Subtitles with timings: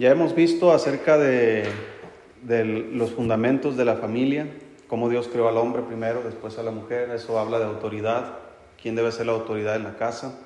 [0.00, 1.68] Ya hemos visto acerca de,
[2.90, 4.46] los fundamentos de la familia,
[4.88, 8.38] cómo Dios creó al hombre primero, después a la mujer, eso habla de autoridad,
[8.80, 10.38] quién debe ser la autoridad en la casa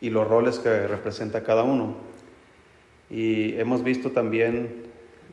[0.00, 1.94] y los roles que representa cada uno.
[3.10, 4.86] Y hemos visto también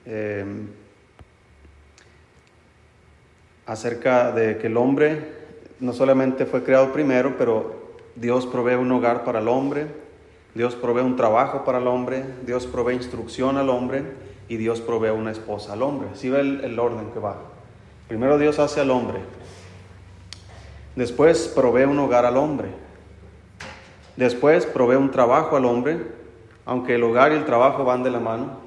[0.05, 0.43] eh,
[3.65, 5.19] acerca de que el hombre
[5.79, 10.02] no solamente fue creado primero, pero Dios provee un hogar para el hombre,
[10.55, 14.03] Dios provee un trabajo para el hombre, Dios provee instrucción al hombre
[14.47, 16.09] y Dios provee una esposa al hombre.
[16.13, 17.37] Si ve el, el orden que va.
[18.07, 19.19] Primero Dios hace al hombre,
[20.95, 22.69] después provee un hogar al hombre,
[24.17, 25.99] después provee un trabajo al hombre,
[26.65, 28.57] aunque el hogar y el trabajo van de la mano,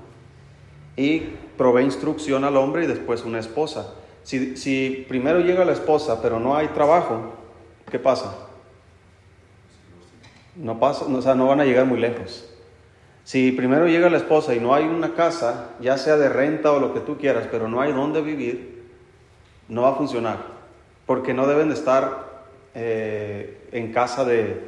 [0.96, 1.20] y
[1.56, 3.94] provee instrucción al hombre y después una esposa.
[4.24, 7.32] Si, si primero llega la esposa pero no hay trabajo,
[7.90, 8.45] ¿qué pasa?
[10.56, 12.48] No pasa, o sea, no van a llegar muy lejos.
[13.24, 16.78] Si primero llega la esposa y no hay una casa, ya sea de renta o
[16.78, 18.84] lo que tú quieras, pero no hay dónde vivir,
[19.68, 20.38] no va a funcionar,
[21.06, 24.60] porque no deben de estar eh, en casa de,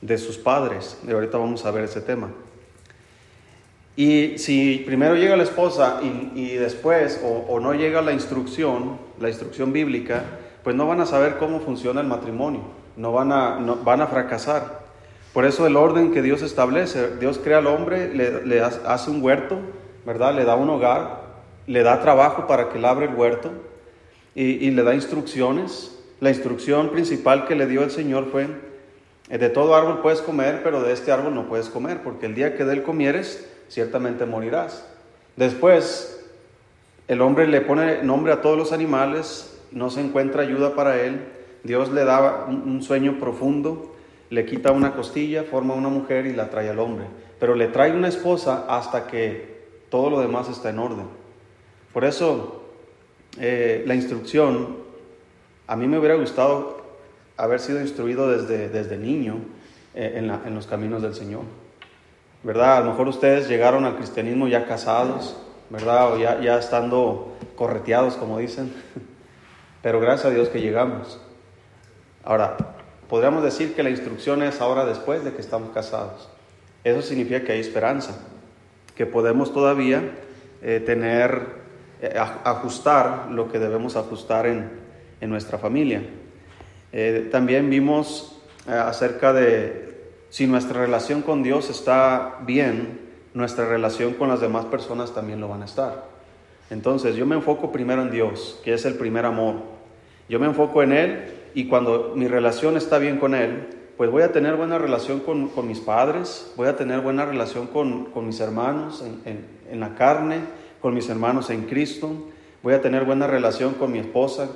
[0.00, 0.98] de sus padres.
[1.06, 2.30] Y ahorita vamos a ver ese tema.
[3.96, 8.96] Y si primero llega la esposa y, y después o, o, no llega la instrucción,
[9.18, 10.22] la instrucción bíblica,
[10.62, 12.60] pues no van a saber cómo funciona el matrimonio,
[12.96, 14.87] no van a, no, van a fracasar.
[15.32, 19.58] Por eso el orden que Dios establece, Dios crea al hombre, le, hace un huerto,
[20.04, 20.34] ¿verdad?
[20.34, 21.22] Le da un hogar,
[21.66, 23.50] le da trabajo para que labre el huerto
[24.34, 25.94] y, le da instrucciones.
[26.20, 28.48] La instrucción principal que le dio el Señor fue,
[29.28, 32.56] de todo árbol puedes comer, pero de este árbol no puedes comer, porque el día
[32.56, 34.84] que de él comieres, ciertamente morirás.
[35.36, 36.26] Después,
[37.06, 41.20] el hombre le pone nombre a todos los animales, no se encuentra ayuda para él,
[41.62, 43.94] Dios le da un, sueño profundo,
[44.30, 47.06] le quita una costilla, forma una mujer y la trae al hombre,
[47.38, 49.58] pero le trae una esposa hasta que
[49.90, 51.06] todo lo demás está en orden.
[51.92, 52.62] Por eso,
[53.38, 54.76] eh, la instrucción,
[55.66, 56.82] a mí me hubiera gustado
[57.36, 59.36] haber sido instruido desde, desde niño
[59.94, 61.42] eh, en, la, en los caminos del Señor.
[62.42, 62.78] ¿verdad?
[62.78, 65.36] A lo mejor ustedes llegaron al cristianismo ya casados,
[65.70, 66.12] ¿verdad?
[66.12, 68.72] O ya, ya estando correteados, como dicen.
[69.82, 71.20] Pero gracias a Dios que llegamos.
[72.24, 72.56] Ahora,
[73.08, 76.28] podríamos decir que la instrucción es ahora después de que estamos casados.
[76.84, 78.18] Eso significa que hay esperanza,
[78.94, 80.02] que podemos todavía
[80.62, 81.42] eh, tener,
[82.00, 84.70] eh, ajustar lo que debemos ajustar en,
[85.20, 86.02] en nuestra familia.
[86.92, 88.34] Eh, también vimos
[88.66, 93.00] acerca de, si nuestra relación con Dios está bien,
[93.32, 96.04] nuestra relación con las demás personas también lo van a estar.
[96.68, 99.54] Entonces yo me enfoco primero en Dios, que es el primer amor.
[100.28, 104.22] Yo me enfoco en Él y cuando mi relación está bien con Él, pues voy
[104.22, 108.26] a tener buena relación con, con mis padres, voy a tener buena relación con, con
[108.26, 110.40] mis hermanos en, en, la carne,
[110.80, 112.12] con mis hermanos en Cristo,
[112.62, 114.50] voy a tener buena relación con mi esposa,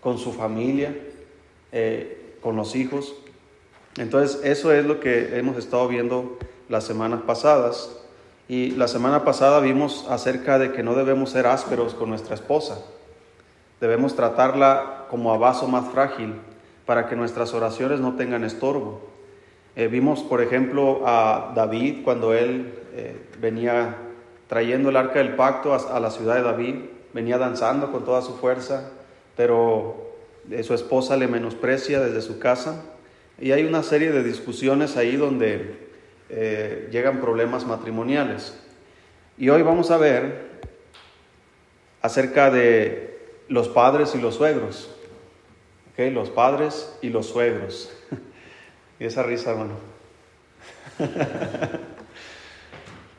[0.00, 0.96] con su familia,
[1.70, 3.14] eh, con los hijos.
[3.98, 6.38] Entonces, eso es lo que hemos estado viendo
[6.68, 7.96] las semanas pasadas.
[8.48, 12.84] Y la semana pasada vimos acerca de que no debemos ser ásperos con nuestra esposa.
[13.82, 16.34] Debemos tratarla como a vaso más frágil
[16.86, 19.00] para que nuestras oraciones no tengan estorbo.
[19.74, 23.96] Eh, vimos, por ejemplo, a David cuando él eh, venía
[24.46, 26.76] trayendo el arca del pacto a, la ciudad de David,
[27.12, 28.88] venía danzando con toda su fuerza,
[29.36, 30.12] pero
[30.48, 32.84] eh, su esposa le menosprecia desde su casa
[33.40, 35.90] y hay una serie de discusiones ahí donde
[36.92, 38.56] llegan problemas matrimoniales.
[39.36, 40.52] Y hoy vamos a ver
[42.00, 43.11] acerca de
[43.52, 44.88] los padres y los suegros.
[45.92, 46.10] ¿Okay?
[46.10, 47.92] Los padres y los suegros.
[48.98, 49.74] y esa risa, hermano.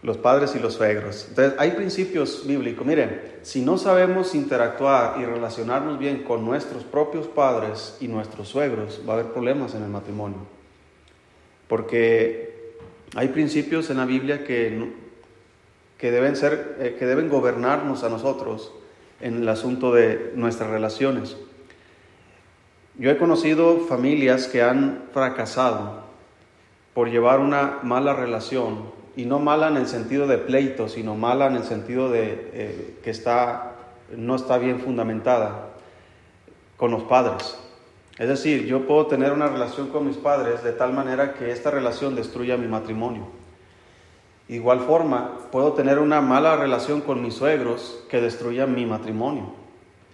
[0.01, 1.27] los padres y los suegros.
[1.29, 2.83] Entonces, hay principios bíblicos.
[2.83, 9.01] Miren, si no sabemos interactuar y relacionarnos bien con nuestros propios padres y nuestros suegros,
[9.07, 10.39] va a haber problemas en el matrimonio.
[11.67, 12.73] Porque
[13.13, 14.93] hay principios en la Biblia que,
[15.99, 18.73] que, deben, ser, eh, que deben gobernarnos a nosotros
[19.23, 21.37] en el asunto de nuestras relaciones.
[22.97, 26.03] Yo he conocido familias que han fracasado
[26.93, 31.47] por llevar una mala relación y no mala en el sentido de pleito, sino mala
[31.47, 33.75] en el sentido de eh, que está,
[34.15, 35.69] no está bien fundamentada
[36.75, 37.57] con los padres.
[38.19, 41.71] Es decir, yo puedo tener una relación con mis padres de tal manera que esta
[41.71, 43.27] relación destruya mi matrimonio.
[44.49, 49.53] Igual forma, puedo tener una mala relación con mis suegros que destruya mi matrimonio.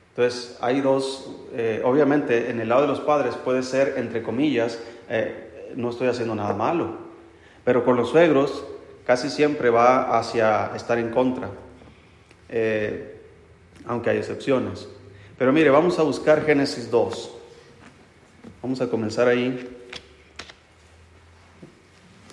[0.09, 4.79] Entonces, hay dos, eh, obviamente en el lado de los padres puede ser, entre comillas,
[5.09, 6.97] eh, no estoy haciendo nada malo,
[7.63, 8.63] pero con los suegros
[9.05, 11.49] casi siempre va hacia estar en contra,
[12.49, 13.19] eh,
[13.85, 14.87] aunque hay excepciones.
[15.37, 17.35] Pero mire, vamos a buscar Génesis 2.
[18.61, 19.78] Vamos a comenzar ahí.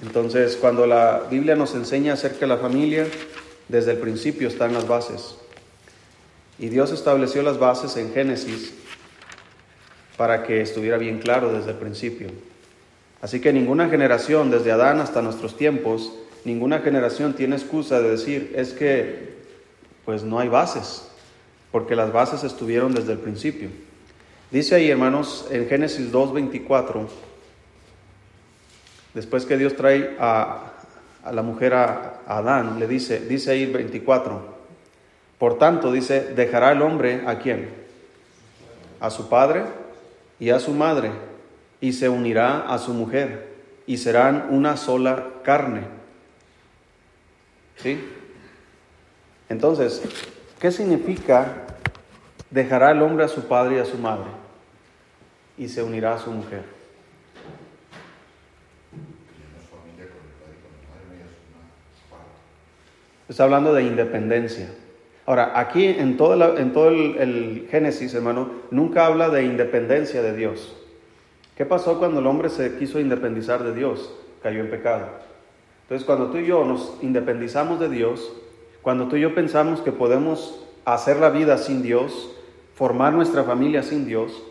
[0.02, 3.06] Entonces, cuando la Biblia nos enseña acerca de la familia,
[3.68, 5.36] desde el principio están las bases.
[6.58, 8.74] Y Dios estableció las bases en Génesis
[10.16, 12.28] para que estuviera bien claro desde el principio.
[13.20, 16.12] Así que ninguna generación, desde Adán hasta nuestros tiempos,
[16.44, 19.36] ninguna generación tiene excusa de decir, es que
[20.04, 21.08] pues no hay bases,
[21.72, 23.68] porque las bases estuvieron desde el principio.
[24.50, 27.08] Dice ahí, hermanos, en Génesis 2.24,
[29.16, 30.72] después que Dios trae a,
[31.32, 34.56] la mujer a, a, Adán, le dice, dice ahí 24,
[35.38, 37.70] por tanto, dice, dejará el hombre a quién?
[39.00, 39.64] A su padre
[40.38, 41.12] y a su madre,
[41.80, 43.54] y se unirá a su mujer,
[43.86, 45.84] y serán una sola carne.
[47.76, 47.98] ¿Sí?
[49.48, 50.02] Entonces,
[50.60, 51.64] ¿qué significa
[52.50, 54.28] dejará el hombre a su padre y a su madre,
[55.56, 56.75] y se unirá a su mujer?
[63.28, 64.68] Está hablando de independencia.
[65.26, 70.76] Ahora, aquí en todo, el, Génesis, hermano, nunca habla de independencia de Dios.
[71.56, 74.12] ¿Qué pasó cuando el hombre se quiso independizar de Dios?
[74.42, 75.08] Cayó en pecado.
[75.82, 78.32] Entonces, cuando tú y yo nos independizamos de Dios,
[78.82, 82.30] cuando tú y yo pensamos que podemos hacer la vida sin Dios,
[82.74, 84.44] formar nuestra familia sin Dios,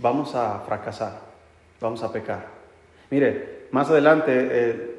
[0.00, 1.20] vamos a fracasar,
[1.80, 2.48] vamos a pecar.
[3.10, 4.91] Mire, más adelante, eh,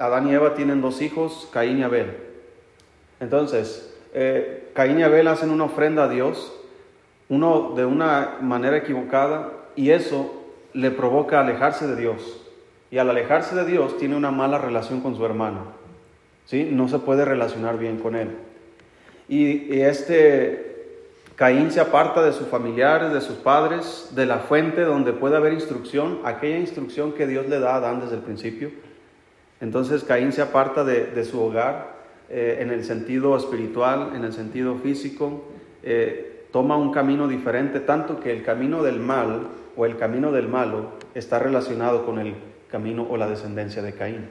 [0.00, 2.16] Adán y Eva tienen dos hijos, Caín y Abel.
[3.20, 6.52] Entonces, eh, Caín y Abel hacen una ofrenda a Dios,
[7.28, 10.42] uno de una manera equivocada, y eso
[10.72, 12.46] le provoca alejarse de Dios.
[12.90, 15.66] Y al alejarse de Dios tiene una mala relación con su hermano.
[16.46, 16.70] ¿sí?
[16.72, 18.30] No se puede relacionar bien con él.
[19.28, 20.70] Y, y este
[21.36, 25.52] Caín se aparta de sus familiares, de sus padres, de la fuente donde puede haber
[25.52, 28.70] instrucción, aquella instrucción que Dios le da a Adán desde el principio.
[29.60, 32.00] Entonces Caín se aparta de, de su hogar
[32.32, 35.42] eh, en el sentido espiritual, en el sentido físico,
[35.82, 40.46] eh, toma un camino diferente, tanto que el camino del mal o el camino del
[40.46, 42.34] malo está relacionado con el
[42.70, 44.28] camino o la descendencia de Caín.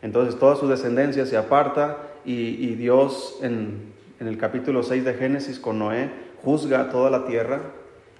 [0.00, 5.58] Entonces toda su descendencia se aparta y, Dios en, en, el capítulo 6 de Génesis
[5.58, 6.10] con Noé
[6.42, 7.60] juzga toda la tierra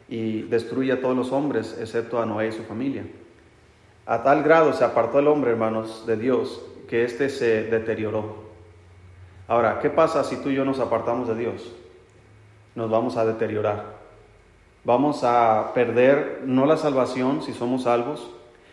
[0.09, 3.05] y destruye a todos los hombres excepto a Noé y su familia.
[4.09, 8.37] A tal grado se apartó el hombre, hermanos, de Dios, que éste se deterioró.
[9.47, 11.71] Ahora, ¿qué pasa si tú y yo nos apartamos de Dios?
[12.75, 13.85] Nos vamos a deteriorar.
[14.83, 18.31] Vamos a perder no la salvación si somos salvos,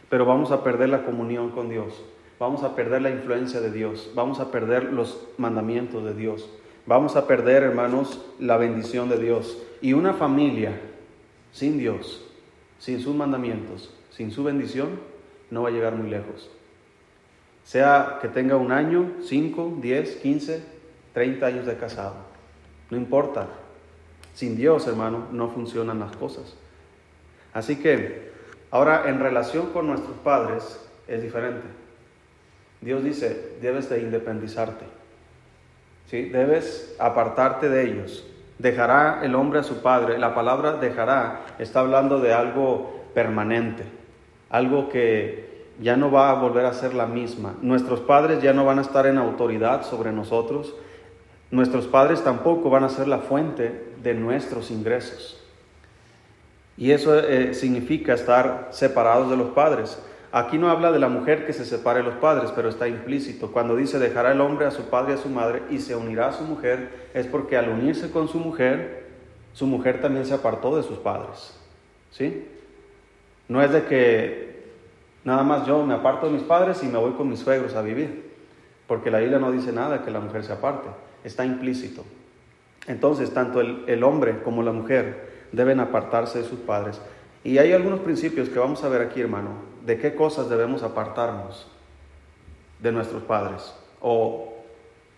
[0.08, 2.02] pero vamos a perder la comunión con Dios.
[2.40, 4.12] Vamos a perder la influencia de Dios.
[4.16, 6.50] Vamos a perder los mandamientos de Dios.
[6.86, 9.62] Vamos a perder, hermanos, la bendición de Dios.
[9.82, 10.80] Y una familia
[11.52, 12.26] sin Dios,
[12.80, 15.14] sin sus mandamientos, sin su bendición,
[15.51, 16.50] no va a llegar muy lejos.
[17.63, 20.63] Sea que tenga un año, 5, 10, 15,
[21.13, 22.15] 30 años de casado.
[22.89, 23.47] No importa.
[24.33, 26.56] Sin Dios, hermano, no funcionan las cosas.
[27.53, 28.31] Así que,
[28.69, 31.65] ahora en relación con nuestros padres es diferente.
[32.81, 34.86] Dios dice, debes de independizarte.
[36.07, 36.30] ¿Sí?
[36.30, 38.27] Debes apartarte de ellos.
[38.60, 40.20] Dejará el hombre a su padre.
[40.20, 43.84] La palabra dejará está hablando de algo permanente,
[44.50, 47.56] algo que ya no va a volver a ser la misma.
[47.62, 50.74] Nuestros padres ya no van a estar en autoridad sobre nosotros.
[51.52, 55.42] Nuestros padres tampoco van a ser la fuente de nuestros ingresos.
[56.78, 60.02] Y eso eh, significa estar separados de los padres.
[60.32, 63.52] Aquí no habla de la mujer que se separe de los padres, pero está implícito.
[63.52, 66.30] Cuando dice dejará el hombre a su padre y a su madre y se unirá
[66.30, 69.06] a su mujer, es porque al unirse con su mujer,
[69.54, 71.58] su mujer también se apartó de sus padres.
[72.12, 72.46] ¿Sí?
[73.48, 74.46] No es de que
[75.25, 77.82] Nada más yo me aparto de mis padres y me voy con mis suegros a
[77.82, 78.32] vivir,
[78.88, 80.88] porque la Biblia no dice nada que la mujer se aparte,
[81.24, 82.06] está implícito.
[82.86, 87.02] Entonces, tanto el, hombre como la mujer deben apartarse de sus padres.
[87.44, 89.50] Y hay algunos principios que vamos a ver aquí, hermano,
[89.84, 91.68] de qué cosas debemos apartarnos
[92.80, 93.74] de nuestros padres.
[94.00, 94.54] O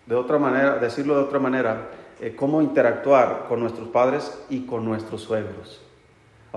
[0.06, 1.90] de otra manera, decirlo de otra manera,
[2.22, 5.82] eh, cómo interactuar con nuestros padres y con nuestros suegros.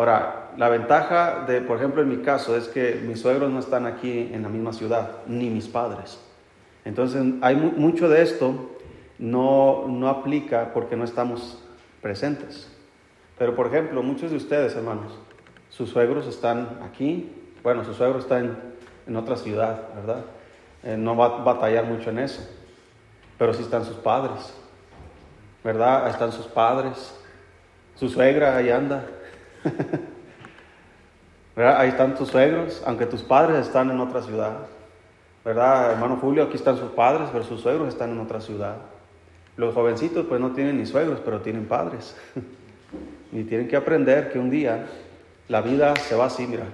[0.01, 3.85] Ahora, la ventaja de, por ejemplo, en mi caso, es que mis suegros no están
[3.85, 6.19] aquí en la misma ciudad, ni mis padres.
[6.87, 8.79] Entonces, hay mucho de esto
[9.19, 11.63] no, no aplica porque no estamos
[12.01, 12.75] presentes.
[13.37, 15.19] Pero, por ejemplo, muchos de ustedes, hermanos,
[15.69, 17.31] sus suegros están aquí,
[17.63, 18.57] bueno, su suegro está en,
[19.15, 20.25] otra ciudad, ¿verdad?
[20.83, 22.41] eh, no va a batallar mucho en eso.
[23.37, 24.55] Pero sí están sus padres,
[25.63, 26.09] ¿verdad?
[26.09, 27.15] Están sus padres,
[27.97, 29.05] su suegra ahí anda.
[31.57, 31.81] ¿verdad?
[31.81, 34.67] Ahí están tus suegros, aunque tus padres están en otra ciudad.
[35.45, 36.45] ¿Verdad, hermano Julio?
[36.45, 38.77] Aquí están sus padres, pero sus suegros están en otra ciudad.
[39.57, 42.17] Los jovencitos pues no tienen ni suegros, pero tienen padres.
[43.33, 44.87] y tienen que aprender que un día
[45.49, 46.65] la vida se va así, mira,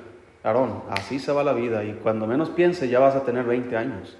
[0.45, 3.77] Aarón, así se va la vida y cuando menos piense ya vas a tener 20
[3.77, 4.17] años.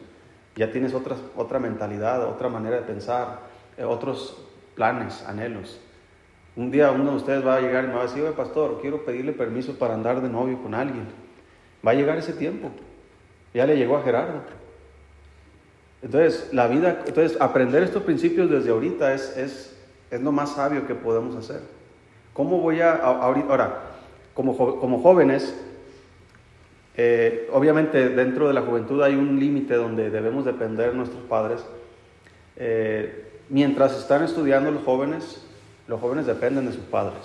[0.57, 3.41] Ya tienes otra, otra mentalidad, otra manera de pensar,
[3.77, 4.37] eh, otros
[4.75, 5.79] planes, anhelos.
[6.57, 9.05] Un día uno de ustedes va a llegar y me va a decir, pastor, quiero
[9.05, 11.07] pedirle permiso para andar de novio con alguien.
[11.87, 12.71] Va a llegar ese tiempo.
[13.53, 14.41] Ya le llegó a Gerardo.
[16.03, 19.77] Entonces, la vida, entonces, aprender estos principios desde ahorita es, es,
[20.11, 21.61] es lo más sabio que podemos hacer.
[22.33, 23.81] ¿Cómo voy a, ahorita, ahora,
[24.35, 25.55] como, como jóvenes,
[26.99, 31.65] eh, obviamente dentro de la juventud hay un límite donde debemos depender de nuestros padres.
[32.57, 35.46] Eh, mientras están estudiando los jóvenes,
[35.89, 37.19] los jóvenes dependen de sus padres.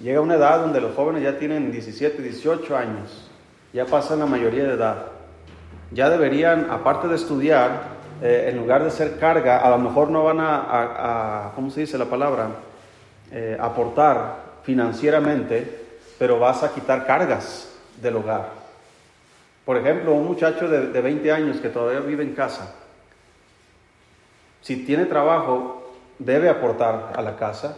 [0.00, 3.30] Llega una edad donde los jóvenes ya tienen 17, 18 años,
[3.72, 5.06] ya pasan la mayoría de edad.
[5.90, 10.24] Ya deberían, aparte de estudiar, eh, en lugar de ser carga, a lo mejor no
[10.24, 12.48] van a, ¿cómo se dice la palabra?
[13.30, 15.86] Eh, aportar financieramente,
[16.18, 18.50] pero vas a quitar cargas del hogar.
[19.64, 22.74] Por ejemplo, un muchacho de, de 20 años que todavía vive en casa,
[24.60, 25.75] si tiene trabajo,
[26.18, 27.76] debe aportar a la casa.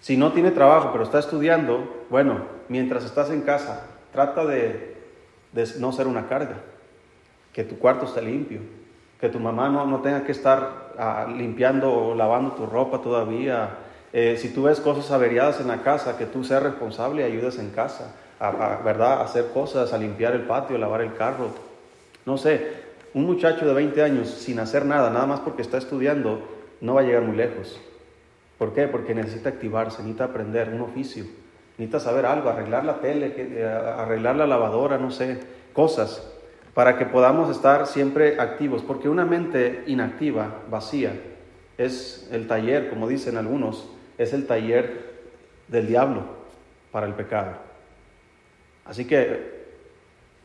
[0.00, 4.96] Si no tiene trabajo, pero está estudiando, bueno, mientras estás en casa, trata de,
[5.78, 6.56] no ser una carga,
[7.52, 8.60] que tu cuarto esté limpio,
[9.20, 13.76] que tu mamá no, no tenga que estar ah, limpiando o lavando tu ropa todavía.
[14.12, 17.58] Eh, si tú ves cosas averiadas en la casa, que tú seas responsable y ayudes
[17.58, 18.14] en casa,
[18.84, 19.20] ¿verdad?
[19.20, 21.50] A hacer cosas, a limpiar el patio, a lavar el carro.
[22.26, 22.72] No sé,
[23.14, 26.42] un muchacho de 20 años sin hacer nada, nada más porque está estudiando,
[26.82, 27.80] no va a llegar muy lejos.
[28.58, 28.86] ¿Por qué?
[28.88, 31.24] Porque necesita activarse, necesita aprender un oficio,
[31.78, 35.40] necesita saber algo, arreglar la tele, eh, arreglar la lavadora, no sé,
[35.72, 36.28] cosas,
[36.74, 41.12] para que podamos estar siempre activos, porque una mente inactiva, vacía,
[41.78, 45.12] es el taller, como dicen algunos, es el taller
[45.68, 46.24] del diablo
[46.90, 47.52] para el pecado.
[48.84, 49.61] Así que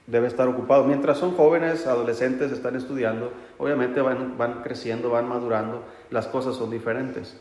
[0.08, 0.86] debe estar ocupado.
[0.86, 6.72] Mientras son jóvenes, adolescentes, están estudiando, obviamente van, van creciendo, van madurando, las cosas son
[6.72, 7.38] diferentes.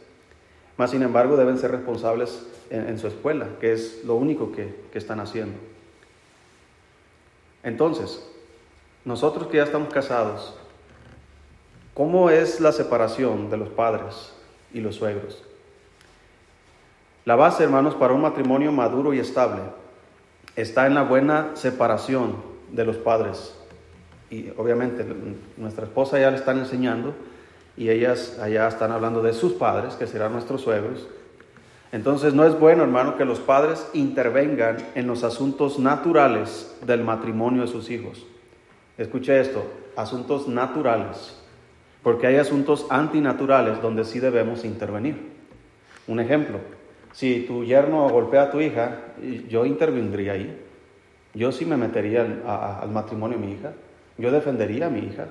[0.77, 4.99] Más sin embargo, deben ser responsables en, su escuela, que es lo único que, que
[4.99, 5.57] están haciendo.
[7.63, 8.29] Entonces,
[9.05, 10.55] nosotros que ya estamos casados,
[11.95, 14.35] ¿cómo es la separación de los padres
[14.75, 15.43] y los suegros?
[17.25, 19.63] La base, hermanos, para un matrimonio maduro y estable
[20.57, 23.55] está en la buena separación de los padres.
[24.31, 25.05] Y obviamente
[25.57, 27.15] nuestra esposa ya le están enseñando
[27.77, 31.07] y ellas allá están hablando de sus padres, que serán nuestros suegros.
[31.93, 37.63] Entonces no es bueno, hermano, que los padres intervengan en los asuntos naturales del matrimonio
[37.63, 38.27] de sus hijos.
[38.99, 41.37] Escuche esto, asuntos naturales,
[42.03, 45.37] porque hay asuntos antinaturales donde sí debemos intervenir.
[46.07, 46.59] Un ejemplo,
[47.13, 49.01] si tu yerno golpea a tu hija,
[49.49, 50.63] yo intervendría ahí.
[51.37, 52.23] Yo sí me metería
[52.81, 53.73] al, matrimonio de mi hija,
[54.17, 55.27] yo defendería a mi hija,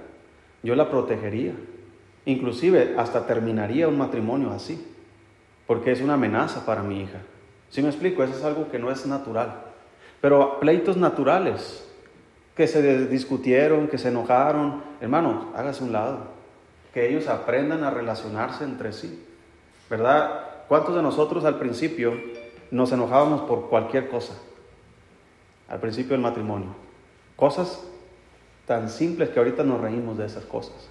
[0.61, 1.53] yo la protegería,
[2.25, 4.85] inclusive hasta terminaría un matrimonio así,
[5.65, 7.17] porque es una amenaza para mi hija.
[7.71, 8.23] Si me explico?
[8.23, 9.63] Eso es algo que no es natural.
[10.21, 11.91] Pero pleitos naturales,
[12.55, 16.19] que se discutieron, que se enojaron, hermano, hágase un lado,
[16.93, 19.25] que ellos aprendan a relacionarse entre sí,
[19.89, 20.67] ¿verdad?
[20.67, 22.13] ¿Cuántos de nosotros al principio
[22.69, 24.35] nos enojábamos por cualquier cosa?
[25.67, 26.75] Al principio del matrimonio.
[27.35, 27.83] Cosas
[28.65, 30.89] tan simples que ahorita nos reímos de esas cosas.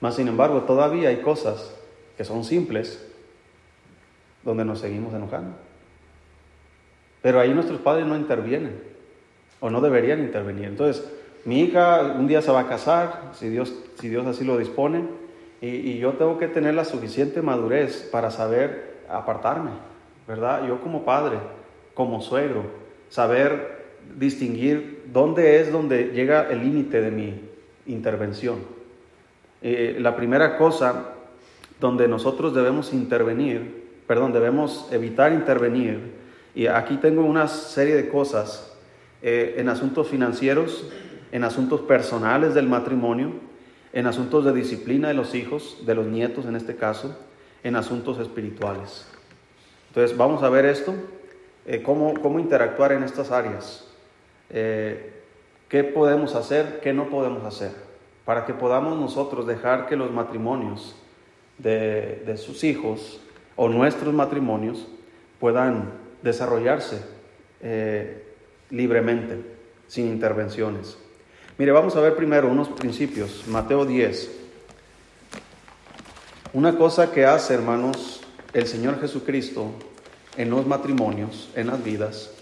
[0.00, 1.74] Mas, sin embargo, todavía hay cosas
[2.16, 3.04] que son simples
[4.42, 5.56] donde nos seguimos enojando.
[7.22, 8.80] Pero ahí nuestros padres no intervienen
[9.60, 10.66] o no deberían intervenir.
[10.66, 11.04] Entonces,
[11.44, 15.04] mi hija un día se va a casar, si Dios, si Dios así lo dispone,
[15.60, 19.70] y, y yo tengo que tener la suficiente madurez para saber apartarme,
[20.28, 20.66] ¿verdad?
[20.68, 21.38] Yo como padre,
[21.94, 22.64] como suegro,
[23.08, 23.75] saber
[24.16, 27.34] distinguir dónde es donde llega el límite de mi
[27.86, 28.58] intervención.
[29.62, 31.12] Eh, la primera cosa
[31.80, 36.14] donde nosotros debemos intervenir, perdón, debemos evitar intervenir,
[36.54, 38.72] y aquí tengo una serie de cosas
[39.22, 40.90] eh, en asuntos financieros,
[41.32, 43.32] en asuntos personales del matrimonio,
[43.92, 47.18] en asuntos de disciplina de los hijos, de los nietos en este caso,
[47.62, 49.06] en asuntos espirituales.
[49.88, 50.94] Entonces vamos a ver esto,
[51.66, 53.85] eh, cómo, cómo interactuar en estas áreas.
[54.50, 55.12] Eh,
[55.68, 56.80] ¿Qué podemos hacer?
[56.80, 57.72] ¿Qué no podemos hacer?
[58.24, 60.96] Para que podamos nosotros dejar que los matrimonios
[61.58, 63.20] de, sus hijos
[63.56, 64.86] o nuestros matrimonios
[65.40, 67.02] puedan desarrollarse
[67.60, 68.24] eh,
[68.70, 69.40] libremente,
[69.88, 70.98] sin intervenciones.
[71.58, 73.44] Mire, vamos a ver primero unos principios.
[73.48, 74.30] Mateo 10.
[76.52, 78.20] Una cosa que hace, hermanos,
[78.52, 79.72] el Señor Jesucristo
[80.36, 82.35] en los matrimonios, en las vidas,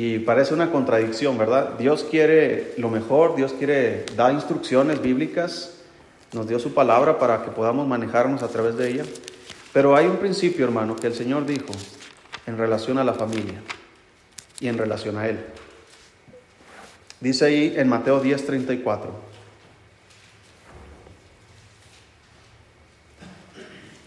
[0.00, 1.76] y parece una contradicción, ¿verdad?
[1.76, 5.74] Dios quiere lo mejor, Dios quiere dar instrucciones bíblicas,
[6.32, 9.04] nos dio su palabra para que podamos manejarnos a través de ella.
[9.72, 11.72] Pero hay un principio, hermano, que el Señor dijo
[12.46, 13.60] en relación a la familia
[14.60, 15.40] y en relación a Él.
[17.18, 19.10] Dice ahí en Mateo 10:34.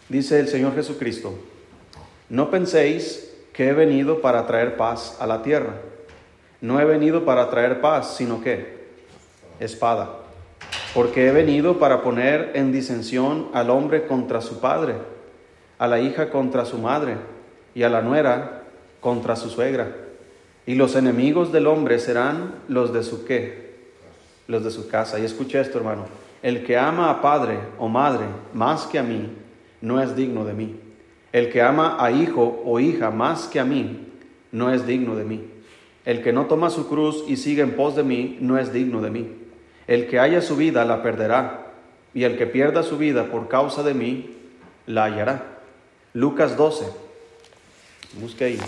[0.08, 1.38] Dice el Señor Jesucristo,
[2.30, 5.74] no penséis que he venido para traer paz a la tierra.
[6.62, 8.82] No he venido para traer paz, sino que
[9.60, 10.18] espada.
[10.94, 14.96] Porque he venido para poner en disensión al hombre contra su padre,
[15.80, 17.16] a la hija contra su madre
[17.74, 18.64] y a la nuera
[19.00, 19.96] contra su suegra.
[20.66, 23.72] Y los enemigos del hombre serán los de su qué?
[24.48, 25.20] Los de su casa.
[25.20, 26.06] Y escuche esto, hermano.
[26.44, 29.30] El que ama a padre o madre más que a mí,
[29.82, 30.80] no es digno de mí.
[31.32, 34.08] El que ama a hijo o hija más que a mí,
[34.52, 35.44] no es digno de mí.
[36.06, 39.02] El que no toma su cruz y sigue en pos de mí, no es digno
[39.02, 39.30] de mí.
[39.88, 41.74] El que haya su vida la perderá,
[42.14, 44.36] y el que pierda su vida por causa de mí,
[44.86, 45.60] la hallará.
[46.14, 46.86] Lucas 12.
[48.20, 48.60] Busque ahí.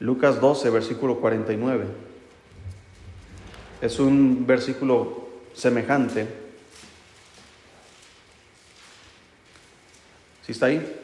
[0.00, 1.84] Lucas 12, versículo 49.
[3.80, 6.26] Es un versículo semejante.
[10.44, 10.99] ¿Sí está ahí?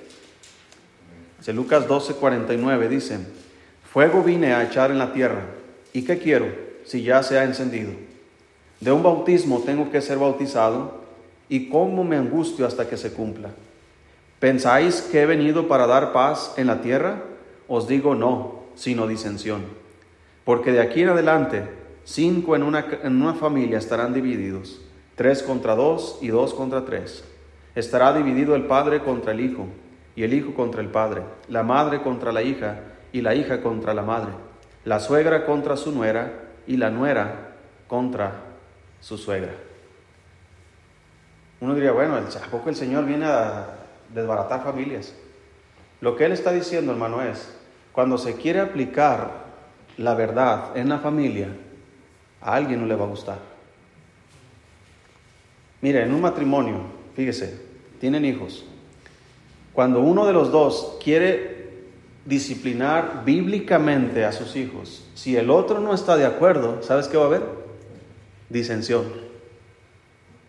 [1.53, 3.19] Lucas 12, 49 dice,
[3.85, 5.43] fuego vine a echar en la tierra,
[5.93, 6.47] ¿y qué quiero
[6.85, 7.93] si ya se ha encendido?
[8.81, 11.07] De un bautismo tengo que ser bautizado,
[11.49, 13.51] y cómo me angustio hasta que se cumpla.
[14.41, 17.23] ¿Pensáis que he venido para dar paz en la tierra?
[17.69, 19.63] Os digo no, sino disensión.
[20.45, 21.69] Porque de aquí en adelante,
[22.05, 24.81] cinco en una, en una familia estarán divididos,
[25.15, 27.25] tres contra dos y dos contra tres.
[27.75, 29.67] Estará dividido el padre contra el hijo
[30.17, 32.81] y el hijo contra el padre, la madre contra la hija
[33.13, 34.33] y la hija contra la madre,
[34.85, 36.33] la suegra contra su nuera
[36.67, 37.53] y la nuera
[37.87, 38.33] contra
[39.01, 39.53] su suegra.
[41.61, 43.67] Uno diría, bueno, ¿a poco el Señor viene a
[44.13, 45.15] desbaratar familias?
[46.01, 47.55] Lo que Él está diciendo, hermano, es,
[47.93, 49.47] cuando se quiere aplicar
[49.97, 51.49] la verdad en la familia,
[52.41, 53.39] a alguien no le va a gustar.
[55.81, 56.81] Mire, en un matrimonio,
[57.15, 57.61] fíjese,
[58.01, 58.67] tienen hijos,
[59.77, 61.67] cuando uno de los dos quiere
[62.25, 67.25] disciplinar bíblicamente a sus hijos, si el otro no está de acuerdo, ¿sabes qué va
[67.25, 67.43] a haber?
[68.49, 69.05] Disensión.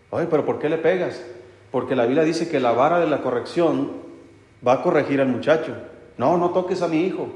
[0.08, 1.22] Oye, pero ¿por qué le pegas?
[1.70, 3.90] Porque la Biblia dice que la vara de la corrección
[4.66, 5.74] va a corregir al muchacho.
[6.16, 7.28] No, no toques a mi hijo.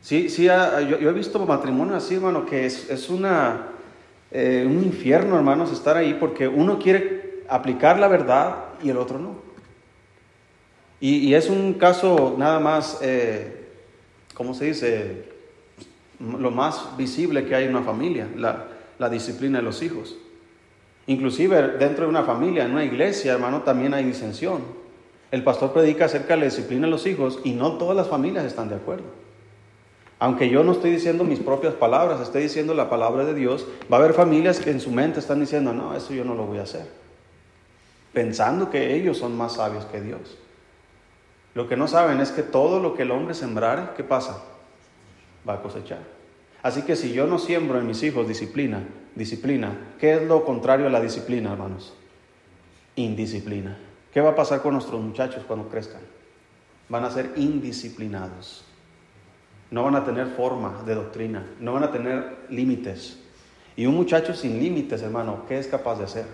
[0.00, 3.68] Sí, sí, yo, he visto matrimonios así, hermano, que es, una,
[4.32, 9.20] eh, un infierno, hermanos, estar ahí porque uno quiere aplicar la verdad y el otro
[9.20, 9.49] no.
[11.00, 13.68] Y, es un caso nada más, eh,
[14.34, 15.24] ¿cómo se dice?
[16.18, 20.16] Lo más visible que hay en una familia, la, disciplina de los hijos.
[21.06, 24.60] Inclusive dentro de una familia, en una iglesia, hermano, también hay disensión.
[25.30, 28.44] El pastor predica acerca de la disciplina de los hijos y no todas las familias
[28.44, 29.04] están de acuerdo.
[30.18, 33.96] Aunque yo no estoy diciendo mis propias palabras, estoy diciendo la palabra de Dios, va
[33.96, 36.58] a haber familias que en su mente están diciendo, no, eso yo no lo voy
[36.58, 36.86] a hacer.
[38.12, 40.36] Pensando que ellos son más sabios que Dios.
[41.54, 44.42] Lo que no saben es que todo lo que el hombre sembrare, ¿qué pasa?
[45.48, 45.98] Va a cosechar.
[46.62, 48.82] Así que si yo no siembro en mis hijos disciplina,
[49.14, 51.94] disciplina, ¿qué es lo contrario a la disciplina, hermanos?
[52.96, 53.76] Indisciplina.
[54.12, 56.02] ¿Qué va a pasar con nuestros muchachos cuando crezcan?
[56.88, 58.64] Van a ser indisciplinados.
[59.70, 63.18] No van a tener forma de doctrina, no van a tener límites.
[63.76, 66.26] Y un muchacho sin límites, hermano, ¿qué es capaz de hacer?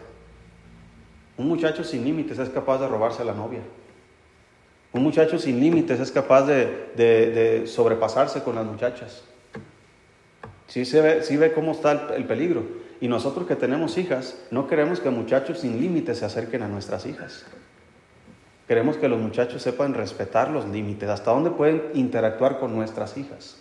[1.36, 3.60] Un muchacho sin límites es capaz de robarse a la novia.
[4.92, 9.22] Un muchacho sin límites es capaz de, sobrepasarse con las muchachas.
[10.68, 12.62] Sí, se ve, sí ve cómo está el, peligro.
[13.00, 17.04] Y nosotros que tenemos hijas, no queremos que muchachos sin límites se acerquen a nuestras
[17.06, 17.44] hijas.
[18.66, 23.58] Queremos que los muchachos sepan respetar los límites, hasta dónde pueden interactuar con nuestras hijas.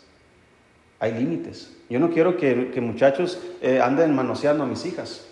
[1.00, 1.76] Hay límites.
[1.90, 5.28] Yo no quiero que, muchachos eh, anden manoseando a mis hijas.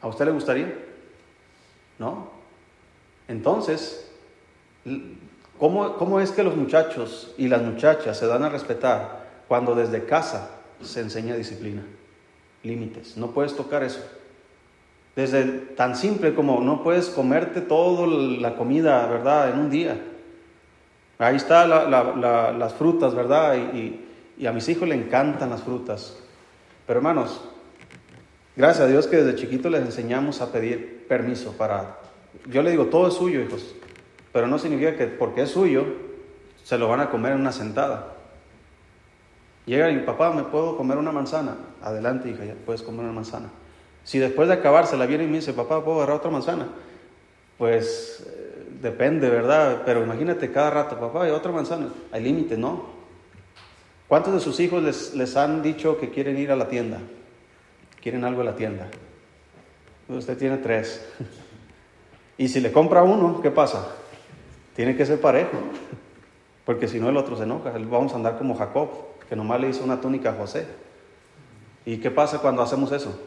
[0.00, 0.72] ¿A usted le gustaría?
[1.98, 2.30] ¿No?
[3.28, 4.09] Entonces,
[5.58, 10.52] ¿Cómo, es que los muchachos y las muchachas se dan a respetar cuando desde casa
[10.80, 11.82] se enseña disciplina,
[12.62, 13.18] límites.
[13.18, 14.00] No puedes tocar eso.
[15.14, 20.00] Desde tan simple como no puedes comerte toda la comida, ¿verdad?, en un día.
[21.18, 23.56] Ahí están las frutas, ¿verdad?
[23.74, 24.06] Y,
[24.38, 26.16] y a mis hijos le encantan las frutas.
[26.86, 27.38] Pero hermanos,
[28.56, 31.98] gracias a Dios que desde chiquito les enseñamos a pedir permiso para...
[32.46, 33.74] Yo le digo, todo es suyo, hijos.
[34.32, 35.84] Pero no significa que porque es suyo,
[36.64, 38.14] se lo van a comer en una sentada.
[39.66, 41.56] Llega y papá, ¿me puedo comer una manzana?
[41.82, 43.50] Adelante, hija, ya puedes comer una manzana.
[44.04, 46.68] Si después de acabar se la viene y me dice, papá, ¿puedo agarrar otra manzana?
[47.58, 49.82] Pues eh, depende, ¿verdad?
[49.84, 51.88] Pero imagínate cada rato, papá, hay otra manzana.
[52.10, 53.00] Hay límite, ¿no?
[54.08, 56.98] ¿Cuántos de sus hijos les, les han dicho que quieren ir a la tienda?
[58.00, 58.88] Quieren algo a la tienda.
[60.08, 61.06] Usted tiene tres.
[62.38, 63.86] Y si le compra uno, ¿qué pasa?
[64.74, 65.58] Tiene que ser parejo.
[66.64, 67.72] Porque si no, el otro se enoja.
[67.90, 68.90] Vamos a andar como Jacob,
[69.28, 70.66] que nomás le hizo una túnica a José.
[71.84, 73.18] ¿Y qué pasa cuando hacemos eso?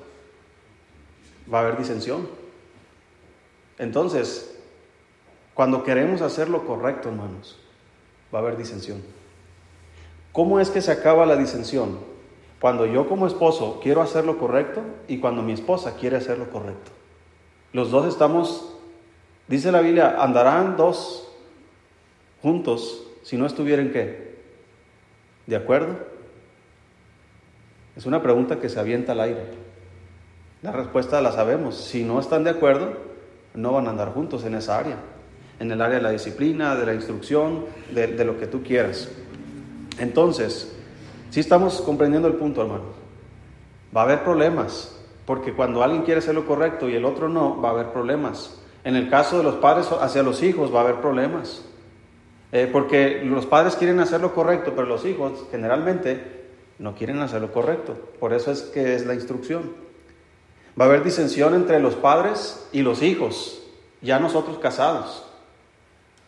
[1.52, 2.28] Va a haber disensión.
[3.78, 4.58] Entonces,
[5.54, 7.60] cuando queremos hacer lo correcto, hermanos,
[8.34, 9.02] va a haber disensión.
[10.32, 12.00] ¿Cómo es que se acaba la disensión?
[12.60, 16.50] Cuando yo como esposo quiero hacer lo correcto y cuando mi esposa quiere hacer lo
[16.50, 16.92] correcto.
[17.74, 18.74] Los dos estamos,
[19.48, 21.33] dice la Biblia, andarán dos
[22.44, 24.36] juntos si no estuvieran qué?
[25.48, 25.98] ¿De acuerdo?
[27.96, 29.46] Es una pregunta que se avienta al aire.
[30.62, 31.78] La respuesta la sabemos.
[31.78, 32.98] Si no están de acuerdo,
[33.54, 34.98] no van a andar juntos en esa área.
[35.60, 39.10] En el área de la disciplina, de la instrucción, de, de lo que tú quieras.
[40.00, 40.76] Entonces,
[41.30, 43.04] si estamos comprendiendo el punto, hermano.
[43.96, 47.62] Va a haber problemas, porque cuando alguien quiere hacer lo correcto y el otro no,
[47.62, 48.60] va a haber problemas.
[48.84, 51.64] En el caso de los padres hacia los hijos va a haber problemas.
[52.56, 56.44] Eh, porque los padres quieren hacer lo correcto, pero los hijos generalmente
[56.78, 57.94] no quieren hacer lo correcto.
[58.20, 59.74] Por eso es que es la instrucción.
[60.80, 63.64] Va a haber disensión entre los padres y los hijos,
[64.04, 65.26] ya nosotros casados.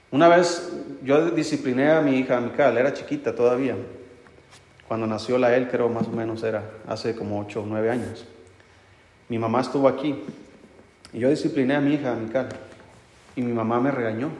[0.09, 3.75] Una vez yo discipliné a mi hija Mical, era chiquita todavía.
[4.88, 8.25] Cuando nació la él, creo más o menos era hace como 8 o 9 años.
[9.29, 10.15] Mi mamá estuvo aquí
[11.13, 12.49] y yo discipliné a mi hija Mical
[13.35, 14.31] y mi mamá me regañó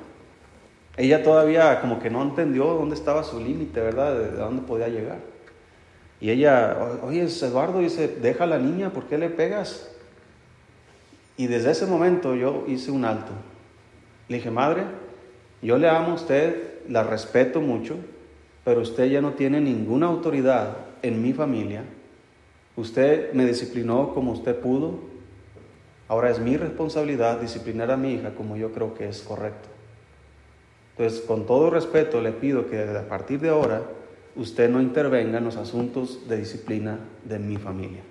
[0.98, 4.18] ella todavía como que no entendió dónde estaba su límite, ¿verdad?
[4.18, 5.20] De, dónde podía llegar.
[6.22, 9.90] Y ella, oye, Eduardo dice, deja a la niña, ¿por qué le pegas?
[11.38, 13.32] Y desde ese momento yo hice un alto.
[14.30, 14.84] Le dije, madre,
[15.62, 17.98] yo le amo a usted, la respeto mucho,
[18.64, 21.84] pero usted ya no tiene ninguna autoridad en mi familia.
[22.78, 25.00] Usted me disciplinó como usted pudo.
[26.08, 29.75] Ahora es mi responsabilidad disciplinar a mi hija como yo creo que es correcto.
[30.98, 33.82] Entonces, con todo respeto, le pido que a partir de ahora
[34.38, 38.02] usted no intervenga en los asuntos de disciplina de mi familia.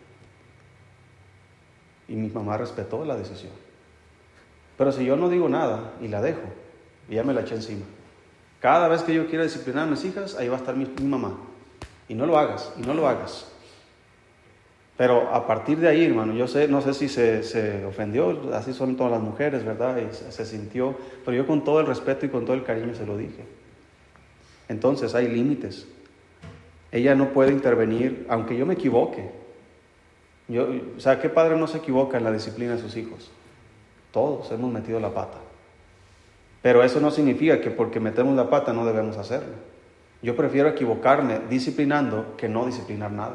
[2.09, 3.53] Y mi mamá respetó la decisión.
[4.77, 6.43] Pero si yo no digo nada y la dejo,
[7.09, 7.87] ella me la eché encima.
[8.61, 11.09] Cada vez que yo quiera disciplinar a mis hijas, ahí va a estar mi, mi
[11.09, 11.39] mamá.
[12.07, 13.51] Y no lo hagas, y no lo hagas.
[14.97, 18.97] Pero a partir de ahí, hermano, yo sé, no sé si se, ofendió, así son
[18.97, 19.99] todas las mujeres, ¿verdad?
[19.99, 23.05] Y se, sintió, pero yo con todo el respeto y con todo el cariño se
[23.05, 23.45] lo dije.
[24.69, 25.89] Entonces hay límites.
[26.93, 29.29] Ella no puede intervenir, aunque yo me equivoque.
[30.47, 33.33] Yo, o sea, ¿qué padre no se equivoca en la disciplina de sus hijos?
[34.13, 35.39] Todos hemos metido la pata.
[36.63, 39.55] Pero eso no significa que porque metemos la pata no debemos hacerlo.
[40.23, 43.35] Yo prefiero equivocarme disciplinando que no disciplinar nada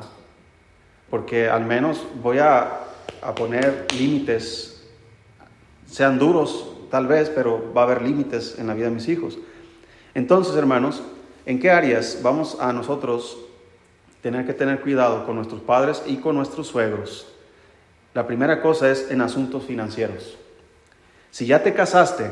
[1.09, 2.85] porque al menos voy a,
[3.35, 4.81] poner límites,
[5.85, 9.37] sean duros tal vez, pero va a haber límites en la vida de mis hijos.
[10.13, 11.03] Entonces, hermanos,
[11.45, 13.37] ¿en qué áreas vamos a nosotros
[14.21, 17.27] tener que tener cuidado con nuestros padres y con nuestros suegros?
[18.13, 20.37] La primera cosa es en asuntos financieros.
[21.31, 22.29] Si ya te casaste,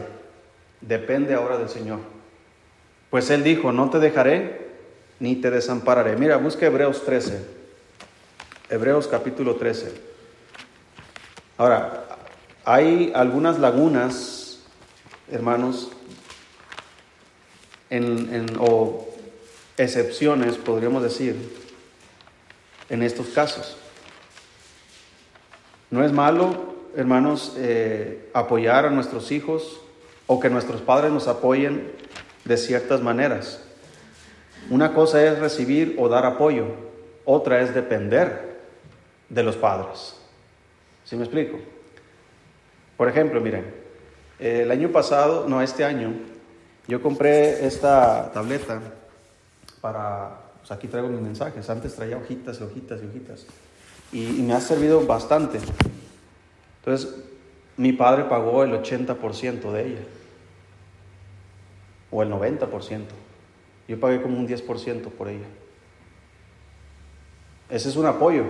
[0.82, 2.00] depende ahora del Señor.
[3.10, 4.68] Pues Él dijo, no te dejaré
[5.20, 6.16] ni te desampararé.
[6.16, 7.57] Mira, busca Hebreos 13.
[8.70, 9.94] Hebreos capítulo 13.
[11.58, 12.04] Ahora,
[12.66, 14.60] hay algunas lagunas,
[15.32, 15.90] hermanos,
[18.60, 19.08] o
[19.78, 21.38] excepciones, podríamos decir,
[22.90, 23.78] en estos casos.
[25.90, 29.80] No es malo, hermanos, eh, apoyar a nuestros hijos
[30.26, 31.90] o que nuestros padres nos apoyen
[32.44, 33.62] de ciertas maneras.
[34.70, 36.66] Una cosa es recibir o dar apoyo,
[37.24, 38.57] otra es depender
[39.30, 40.16] de los padres.
[41.04, 41.58] ¿Sí me explico?
[42.96, 43.74] Por ejemplo, miren,
[44.40, 46.14] el año pasado, no, este año,
[46.88, 48.82] yo compré esta tableta
[49.82, 51.70] para pues aquí traigo mis mensajes.
[51.70, 53.46] Antes traía hojitas y hojitas y hojitas.
[54.12, 55.60] Y, y me ha servido bastante.
[56.80, 57.16] Entonces,
[57.78, 60.02] mi padre pagó el 80% de ella.
[62.12, 63.02] O el 90%.
[63.88, 65.48] Yo pagué como un 10% por ella.
[67.70, 68.44] Ese es un apoyo.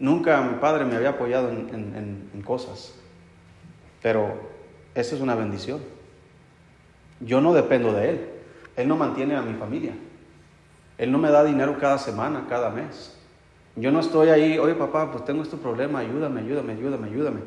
[0.00, 2.94] Nunca mi padre me había apoyado en, cosas,
[4.02, 4.32] pero
[4.94, 5.78] esa es una bendición.
[7.20, 8.28] Yo no dependo de él.
[8.76, 9.92] Él no mantiene a mi familia.
[10.96, 13.14] Él no me da dinero cada semana, cada mes.
[13.76, 17.40] Yo no estoy ahí, oye papá, pues tengo este problema, ayúdame, ayúdame, ayúdame, ayúdame.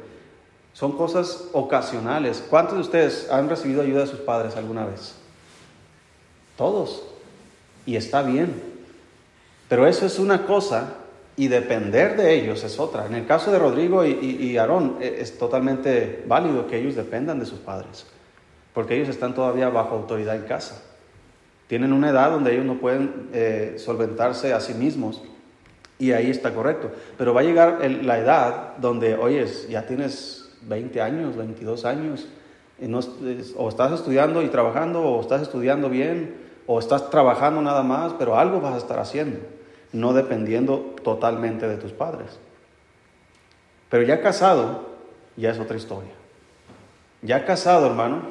[0.73, 2.45] Son cosas ocasionales.
[2.51, 5.15] ¿Cuántos de ustedes han recibido ayuda de sus padres alguna vez?
[6.55, 7.03] Todos.
[7.87, 8.61] Y está bien.
[9.67, 10.99] Pero eso es una cosa
[11.35, 13.05] y depender de ellos es otra.
[13.05, 17.45] En el caso de Rodrigo y, Aarón e, es totalmente válido que ellos dependan de
[17.45, 18.05] sus padres,
[18.73, 20.83] porque ellos están todavía bajo autoridad en casa.
[21.67, 25.23] Tienen una edad donde ellos no pueden eh, solventarse a sí mismos
[25.97, 26.91] y ahí está correcto.
[27.17, 32.27] Pero va a llegar la edad donde, oyes, ya tienes 20 años, 22 años,
[33.55, 36.35] o estás estudiando y trabajando, o estás estudiando bien,
[36.67, 39.39] o estás trabajando nada más, pero algo vas a estar haciendo
[39.93, 42.39] no dependiendo totalmente de tus padres.
[43.89, 44.89] Pero ya casado,
[45.37, 46.11] ya es otra historia.
[47.21, 48.23] Ya casado, hermano,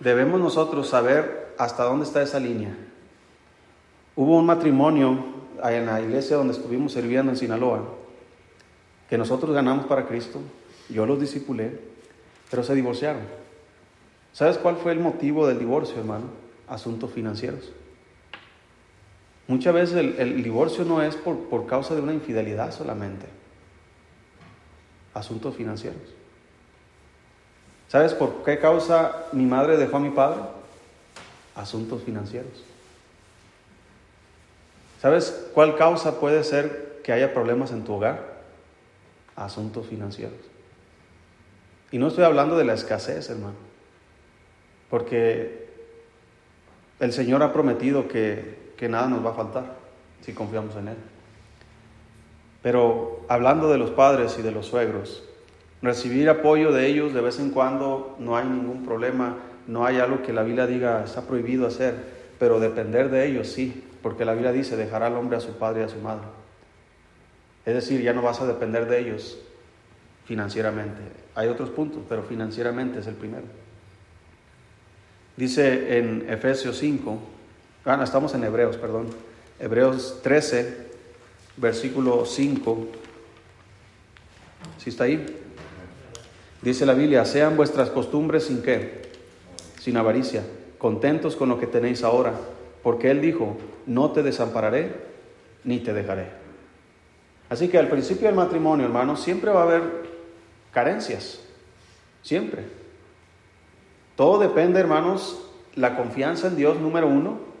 [0.00, 2.74] debemos nosotros saber hasta dónde está esa línea.
[4.16, 5.24] Hubo un matrimonio
[5.62, 7.82] en la iglesia donde estuvimos sirviendo en Sinaloa,
[9.10, 10.40] que nosotros ganamos para Cristo,
[10.88, 11.78] yo los discipulé,
[12.50, 13.22] pero se divorciaron.
[14.32, 16.26] ¿Sabes cuál fue el motivo del divorcio, hermano?
[16.68, 17.72] Asuntos financieros.
[19.48, 23.26] Muchas veces el, divorcio no es por, por causa de una infidelidad solamente.
[25.14, 26.00] Asuntos financieros.
[27.88, 30.40] ¿Sabes por qué causa mi madre dejó a mi padre?
[31.54, 32.64] Asuntos financieros.
[35.02, 38.40] ¿Sabes cuál causa puede ser que haya problemas en tu hogar?
[39.34, 40.38] Asuntos financieros.
[41.90, 43.56] Y no estoy hablando de la escasez, hermano.
[44.88, 45.68] Porque
[47.00, 49.76] el Señor ha prometido que que nada nos va a faltar
[50.22, 50.96] si confiamos en Él.
[52.62, 55.22] Pero hablando de los padres y de los suegros,
[55.82, 59.36] recibir apoyo de ellos de vez en cuando no hay ningún problema,
[59.68, 61.94] no hay algo que la Biblia diga está prohibido hacer,
[62.40, 65.82] pero depender de ellos sí, porque la Biblia dice dejará al hombre a su padre
[65.82, 66.24] y a su madre.
[67.64, 69.38] Es decir, ya no vas a depender de ellos
[70.24, 71.02] financieramente.
[71.36, 73.44] Hay otros puntos, pero financieramente es el primero.
[75.36, 77.28] Dice en Efesios 5,
[77.84, 79.08] Ah, estamos en Hebreos, perdón.
[79.58, 80.86] Hebreos 13,
[81.56, 82.86] versículo 5.
[84.78, 85.26] ¿Sí está ahí?
[86.62, 89.10] Dice la Biblia, sean vuestras costumbres sin qué,
[89.80, 90.44] sin avaricia,
[90.78, 92.34] contentos con lo que tenéis ahora,
[92.84, 94.94] porque Él dijo, no te desampararé
[95.64, 96.28] ni te dejaré.
[97.50, 99.82] Así que al principio del matrimonio, hermanos, siempre va a haber
[100.72, 101.40] carencias,
[102.22, 102.62] siempre.
[104.14, 107.51] Todo depende, hermanos, la confianza en Dios, número uno,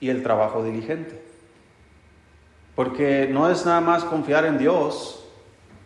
[0.00, 1.20] y el trabajo diligente.
[2.74, 5.24] Porque no es nada más confiar en Dios,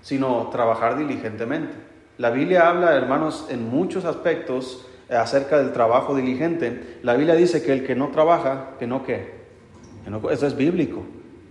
[0.03, 1.75] sino trabajar diligentemente.
[2.19, 6.99] La Biblia habla, hermanos, en muchos aspectos acerca del trabajo diligente.
[7.03, 9.41] La Biblia dice que el que no trabaja, que no qué.
[10.31, 11.03] eso es bíblico.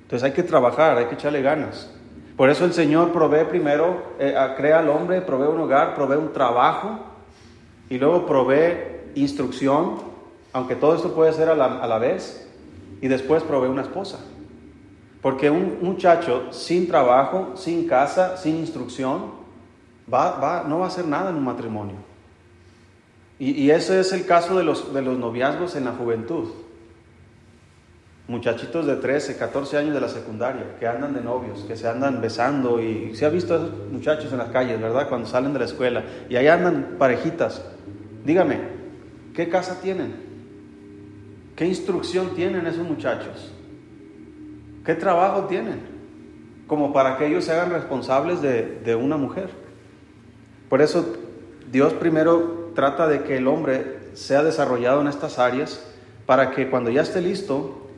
[0.03, 1.89] Entonces hay que trabajar, hay que echarle ganas.
[2.35, 6.31] Por eso el Señor provee primero, eh, crea al hombre, provee un hogar, provee un
[6.31, 6.99] trabajo
[7.89, 9.95] y luego provee instrucción,
[10.53, 12.48] aunque todo esto puede ser a la, a la vez
[13.01, 14.19] y después provee una esposa.
[15.21, 19.31] Porque un muchacho sin trabajo, sin casa, sin instrucción,
[20.11, 21.95] va, va, no va a hacer nada en un matrimonio.
[23.37, 26.49] Y, y, ese es el caso de los, de los noviazgos en la juventud.
[28.27, 32.21] Muchachitos de 13, 14 años de la secundaria, que andan de novios, que se andan
[32.21, 35.09] besando y se ha visto a esos muchachos en las calles, ¿verdad?
[35.09, 37.65] Cuando salen de la escuela y ahí andan parejitas.
[38.25, 38.59] Dígame,
[39.33, 40.28] ¿qué casa tienen?
[41.59, 43.51] ¿Qué instrucción tienen esos muchachos?
[44.85, 45.81] ¿Qué trabajo tienen?
[46.67, 49.49] Como para que ellos se hagan responsables de, una mujer.
[50.69, 51.17] Por eso
[51.69, 55.85] Dios primero trata de que el hombre sea desarrollado en estas áreas
[56.25, 57.89] para que cuando ya esté listo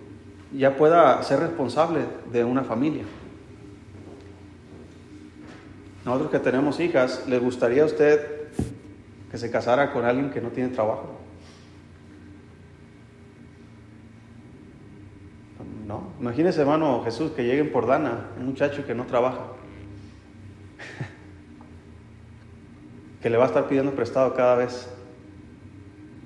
[0.52, 2.00] ya pueda ser responsable
[2.32, 3.04] de una familia.
[6.04, 8.26] Nosotros que tenemos hijas, ¿le gustaría a usted
[9.30, 11.21] que se casara con alguien que no tiene trabajo?
[16.20, 19.54] Imagínese, hermano Jesús, que lleguen por Dana, un muchacho que no trabaja,
[23.22, 24.90] que le va a estar pidiendo prestado cada vez.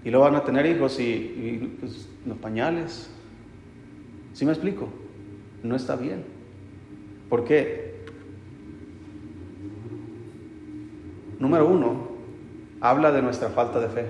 [0.04, 3.10] Y luego van a tener hijos y, pues, los pañales.
[4.34, 4.90] ¿Sí me explico?
[5.64, 6.24] No está bien.
[7.30, 8.06] ¿Por qué?
[11.40, 12.10] Número uno,
[12.82, 14.06] habla de nuestra falta de fe.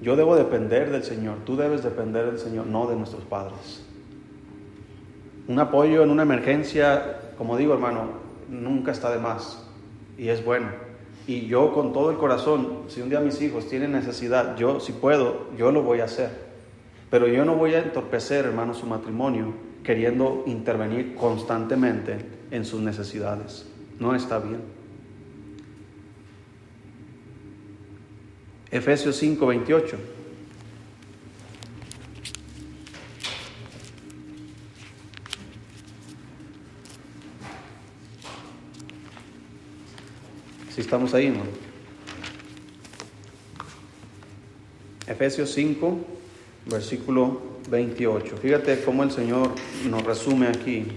[0.00, 3.84] Yo debo depender del Señor, tú debes depender del Señor, no de nuestros padres.
[5.46, 8.08] Un apoyo en una emergencia, como digo hermano,
[8.48, 9.66] nunca está de más
[10.16, 10.68] y es bueno.
[11.26, 14.92] Y yo con todo el corazón, si un día mis hijos tienen necesidad, yo si
[14.92, 16.30] puedo, yo lo voy a hacer.
[17.10, 22.16] Pero yo no voy a entorpecer, hermano, su matrimonio queriendo intervenir constantemente
[22.50, 23.66] en sus necesidades.
[23.98, 24.60] No está bien.
[28.70, 29.96] Efesios 5, 28.
[40.74, 41.32] Si estamos ahí.
[45.06, 45.98] Efesios 5,
[46.66, 48.36] versículo 28.
[48.38, 49.52] Fíjate cómo el Señor
[49.88, 50.88] nos resume aquí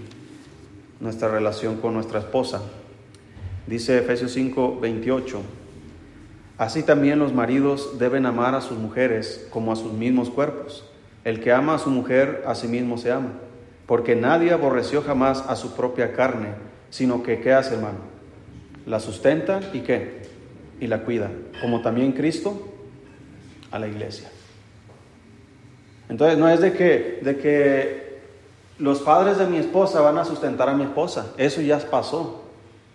[0.98, 2.60] nuestra relación con nuestra esposa.
[3.68, 5.42] Dice Efesios 5, 28.
[6.56, 10.90] Así también los maridos deben amar a sus mujeres como a sus mismos cuerpos.
[11.22, 13.34] El que ama a su mujer, a sí mismo se ama.
[13.86, 16.48] Porque nadie aborreció jamás a su propia carne,
[16.90, 18.17] sino que, ¿qué hace, hermano?
[18.88, 20.22] La sustenta y qué?
[20.80, 22.68] Y la cuida, como también Cristo
[23.70, 24.28] a la iglesia.
[26.08, 28.18] Entonces no es de que, de que
[28.78, 32.44] los padres de mi esposa van a sustentar a mi esposa, eso ya pasó.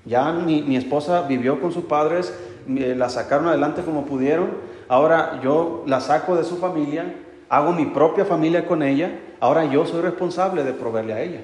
[0.05, 2.33] Ya mi, mi esposa vivió con sus padres,
[2.67, 4.49] la sacaron adelante como pudieron,
[4.87, 7.13] ahora yo la saco de su familia,
[7.49, 11.41] hago mi propia familia con ella, ahora yo soy responsable de proveerle a ella.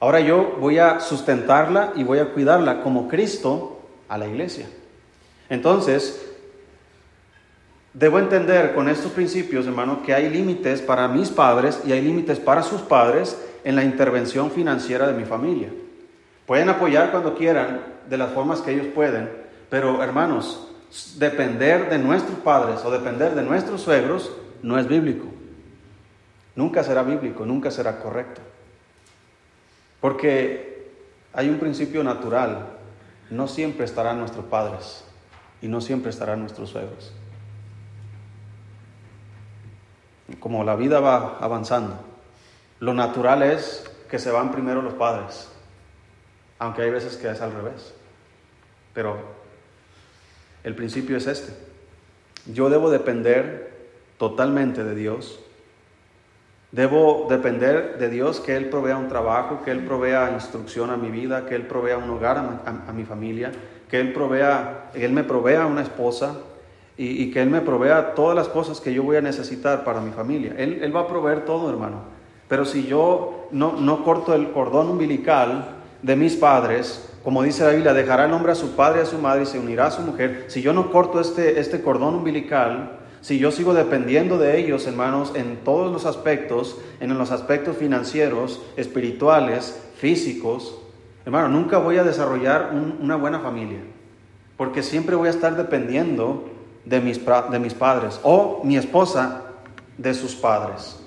[0.00, 4.66] Ahora yo voy a sustentarla y voy a cuidarla como Cristo a la iglesia.
[5.50, 6.26] Entonces,
[7.92, 12.40] debo entender con estos principios, hermano, que hay límites para mis padres y hay límites
[12.40, 15.68] para sus padres en la intervención financiera de mi familia.
[16.46, 19.30] Pueden apoyar cuando quieran, de las formas que ellos pueden,
[19.68, 20.66] pero hermanos,
[21.18, 24.32] depender de nuestros padres o depender de nuestros suegros
[24.62, 25.26] no es bíblico.
[26.56, 28.40] Nunca será bíblico, nunca será correcto.
[30.00, 30.90] Porque
[31.32, 32.66] hay un principio natural.
[33.30, 35.04] No siempre estarán nuestros padres
[35.62, 37.12] y no siempre estarán nuestros suegros.
[40.40, 41.96] Como la vida va avanzando,
[42.78, 45.48] lo natural es que se van primero los padres,
[46.58, 47.94] aunque hay veces que es al revés.
[48.94, 49.18] Pero
[50.64, 51.52] el principio es este.
[52.46, 55.40] Yo debo depender totalmente de Dios
[56.72, 61.10] Debo depender de Dios, que Él provea un trabajo, que Él provea instrucción a mi
[61.10, 63.50] vida, que Él provea un hogar a, mi familia,
[63.88, 66.36] que Él, provea, Él me provea una esposa
[66.96, 70.12] y, que Él me provea todas las cosas que yo voy a necesitar para mi
[70.12, 70.54] familia.
[70.56, 72.02] Él, va a proveer todo, hermano.
[72.46, 77.70] Pero si yo no, no corto el cordón umbilical de mis padres, como dice la
[77.70, 79.90] Biblia, dejará el hombre a su padre y a su madre y se unirá a
[79.90, 80.44] su mujer.
[80.46, 85.32] Si yo no corto este, este cordón umbilical, si yo sigo dependiendo de ellos, hermanos,
[85.34, 90.78] en todos los aspectos, en los aspectos financieros, espirituales, físicos,
[91.26, 93.80] hermano, nunca voy a desarrollar una buena familia,
[94.56, 96.48] porque siempre voy a estar dependiendo
[96.86, 99.42] de mis, de mis padres o mi esposa
[99.98, 100.98] de sus padres.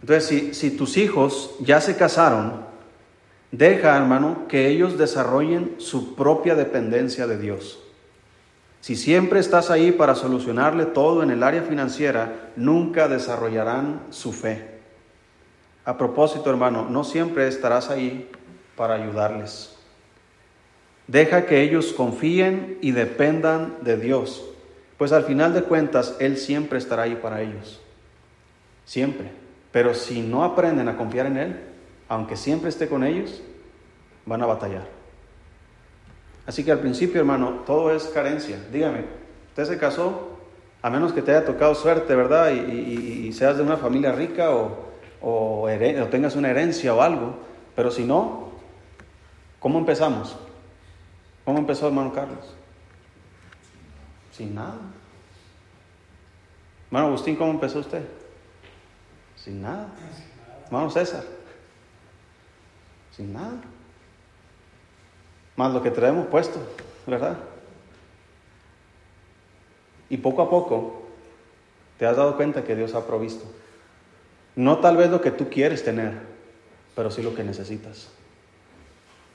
[0.00, 2.64] Entonces, si, si tus hijos ya se casaron,
[3.52, 7.78] deja, hermano, que ellos desarrollen su propia dependencia de Dios.
[8.80, 14.80] Si siempre estás ahí para solucionarle todo en el área financiera, nunca desarrollarán su fe.
[15.84, 18.30] A propósito, hermano, no siempre estarás ahí
[18.76, 19.76] para ayudarles.
[21.06, 24.46] Deja que ellos confíen y dependan de Dios,
[24.96, 27.80] pues al final de cuentas Él siempre estará ahí para ellos.
[28.84, 29.30] Siempre.
[29.72, 31.60] Pero si no aprenden a confiar en Él,
[32.08, 33.42] aunque siempre esté con ellos,
[34.24, 34.99] van a batallar.
[36.50, 38.58] Así que al principio, hermano, todo es carencia.
[38.72, 39.04] Dígame,
[39.50, 40.36] usted se casó,
[40.82, 42.50] a menos que te haya tocado suerte, ¿verdad?
[42.50, 44.76] Y, seas de una familia rica o,
[45.22, 45.68] o,
[46.10, 47.36] tengas una herencia o algo.
[47.76, 48.48] Pero si no,
[49.60, 50.36] ¿cómo empezamos?
[51.44, 52.56] ¿Cómo empezó hermano Carlos?
[54.32, 54.74] Sin nada.
[56.86, 58.02] Hermano Agustín, ¿cómo empezó usted?
[59.36, 59.86] Sin nada.
[60.66, 61.22] Hermano César.
[63.12, 63.52] Sin nada
[65.60, 66.58] más lo que traemos puesto,
[67.06, 67.36] ¿verdad?
[70.08, 71.02] Y poco a poco
[71.98, 73.44] te has dado cuenta que Dios ha provisto.
[74.56, 76.14] No tal vez lo que tú quieres tener,
[76.96, 78.08] pero sí lo que necesitas.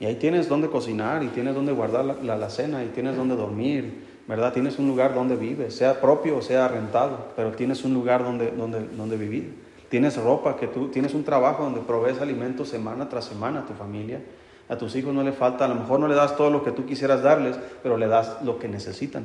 [0.00, 3.36] Y ahí tienes donde cocinar y tienes donde guardar la, la, cena y tienes donde
[3.36, 4.52] dormir, ¿verdad?
[4.52, 8.50] Tienes un lugar donde vives, sea propio o sea rentado, pero tienes un lugar donde,
[8.50, 9.54] donde, donde vivir.
[9.88, 13.74] tienes ropa, que tú tienes un trabajo donde provees alimentos semana tras semana a tu
[13.74, 14.20] familia.
[14.68, 16.72] A tus hijos no le falta, a lo mejor no le das todo lo que
[16.72, 19.24] tú quisieras darles, pero le das lo que necesitan.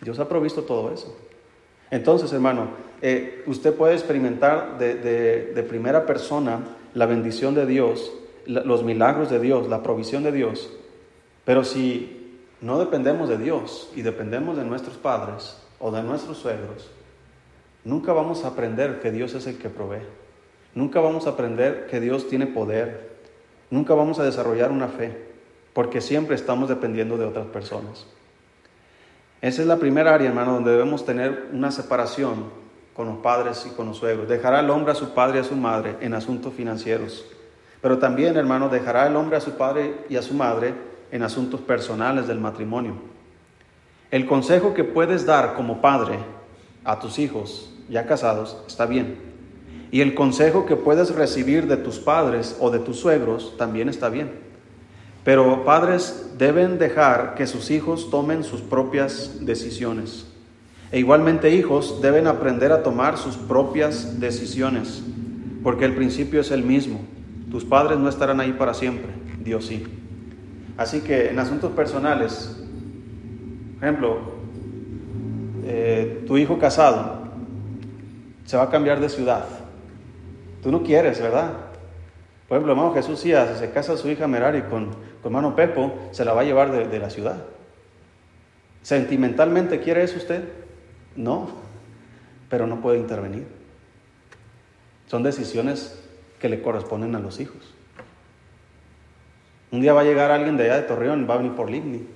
[0.00, 1.16] Dios ha provisto todo eso.
[1.90, 2.68] Entonces, hermano,
[3.00, 6.60] eh, usted puede experimentar de, primera persona
[6.94, 8.12] la bendición de Dios,
[8.46, 10.70] los milagros de Dios, la provisión de Dios,
[11.44, 16.90] pero si no dependemos de Dios y dependemos de nuestros padres o de nuestros suegros,
[17.84, 20.02] nunca vamos a aprender que Dios es el que provee.
[20.74, 23.15] Nunca vamos a aprender que Dios tiene poder.
[23.70, 25.26] Nunca vamos a desarrollar una fe,
[25.72, 28.06] porque siempre estamos dependiendo de otras personas.
[29.42, 32.44] Esa es la primera área, hermano, donde debemos tener una separación
[32.94, 34.28] con los padres y con los suegros.
[34.28, 37.26] Dejará el hombre a su padre y a su madre en asuntos financieros.
[37.82, 40.74] Pero también, hermano, dejará el hombre a su padre y a su madre
[41.10, 42.94] en asuntos personales del matrimonio.
[44.10, 46.18] El consejo que puedes dar como padre
[46.84, 49.35] a tus hijos ya casados está bien.
[49.90, 54.08] Y el consejo que puedes recibir de tus padres o de tus suegros también está
[54.08, 54.30] bien.
[55.24, 60.26] Pero padres deben dejar que sus hijos tomen sus propias decisiones.
[60.92, 65.02] E igualmente hijos deben aprender a tomar sus propias decisiones,
[65.62, 67.00] porque el principio es el mismo.
[67.50, 69.08] Tus padres no estarán ahí para siempre,
[69.40, 69.84] Dios sí.
[70.76, 72.56] Así que en asuntos personales,
[73.78, 74.18] por ejemplo,
[75.64, 77.26] eh, tu hijo casado
[78.44, 79.44] se va a cambiar de ciudad.
[80.66, 81.52] Tú no quieres, ¿verdad?
[82.48, 86.32] Por ejemplo, hermano Jesús si se casa su hija Merari con, hermano Pepo, se la
[86.32, 87.44] va a llevar de, la ciudad.
[88.82, 90.42] ¿Sentimentalmente quiere eso usted?
[91.14, 91.50] No,
[92.50, 93.46] pero no puede intervenir.
[95.06, 96.02] Son decisiones
[96.40, 97.72] que le corresponden a los hijos.
[99.70, 102.08] Un día va a llegar alguien de allá de Torreón, va a venir por Ligny.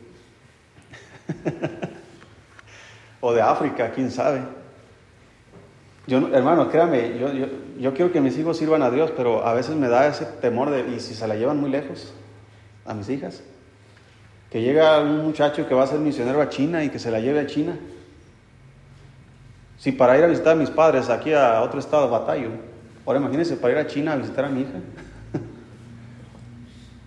[3.20, 4.40] o de África, quién sabe.
[6.10, 7.28] Hermano, créame, yo,
[7.78, 10.70] yo, quiero que mis hijos sirvan a Dios, pero a veces me da ese temor
[10.70, 12.12] de, ¿y si se la llevan muy lejos?
[12.84, 13.42] a mis hijas.
[14.50, 17.20] Que llega un muchacho que va a ser misionero a China y que se la
[17.20, 17.78] lleve a China.
[19.78, 22.48] Si para ir a visitar a mis padres aquí a otro estado de batalla,
[23.06, 24.80] ahora imagínense para ir a China a visitar a mi hija.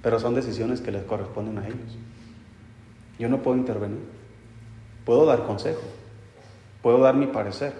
[0.02, 1.98] Pero son decisiones que les corresponden a ellos.
[3.20, 4.00] Yo no puedo intervenir.
[5.06, 5.82] Puedo dar consejo,
[6.82, 7.74] puedo dar mi parecer,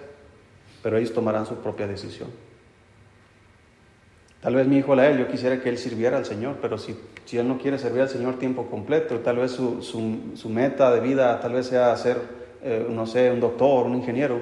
[0.84, 2.28] pero ellos tomarán su propia decisión.
[4.42, 7.38] Tal vez mi hijo Lael, yo quisiera que él sirviera al Señor, pero si, si
[7.38, 11.40] él no quiere servir al Señor tiempo completo, tal vez su, su, meta de vida
[11.40, 12.18] tal vez sea ser,
[12.62, 14.40] eh, no sé, un doctor, un ingeniero,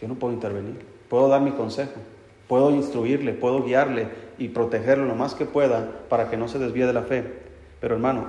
[0.00, 0.76] yo no puedo intervenir.
[1.08, 1.98] Puedo dar mi consejo,
[2.46, 4.06] puedo instruirle, puedo guiarle
[4.38, 7.24] y protegerlo lo más que pueda para que no se desvíe de la fe.
[7.80, 8.26] Pero hermano,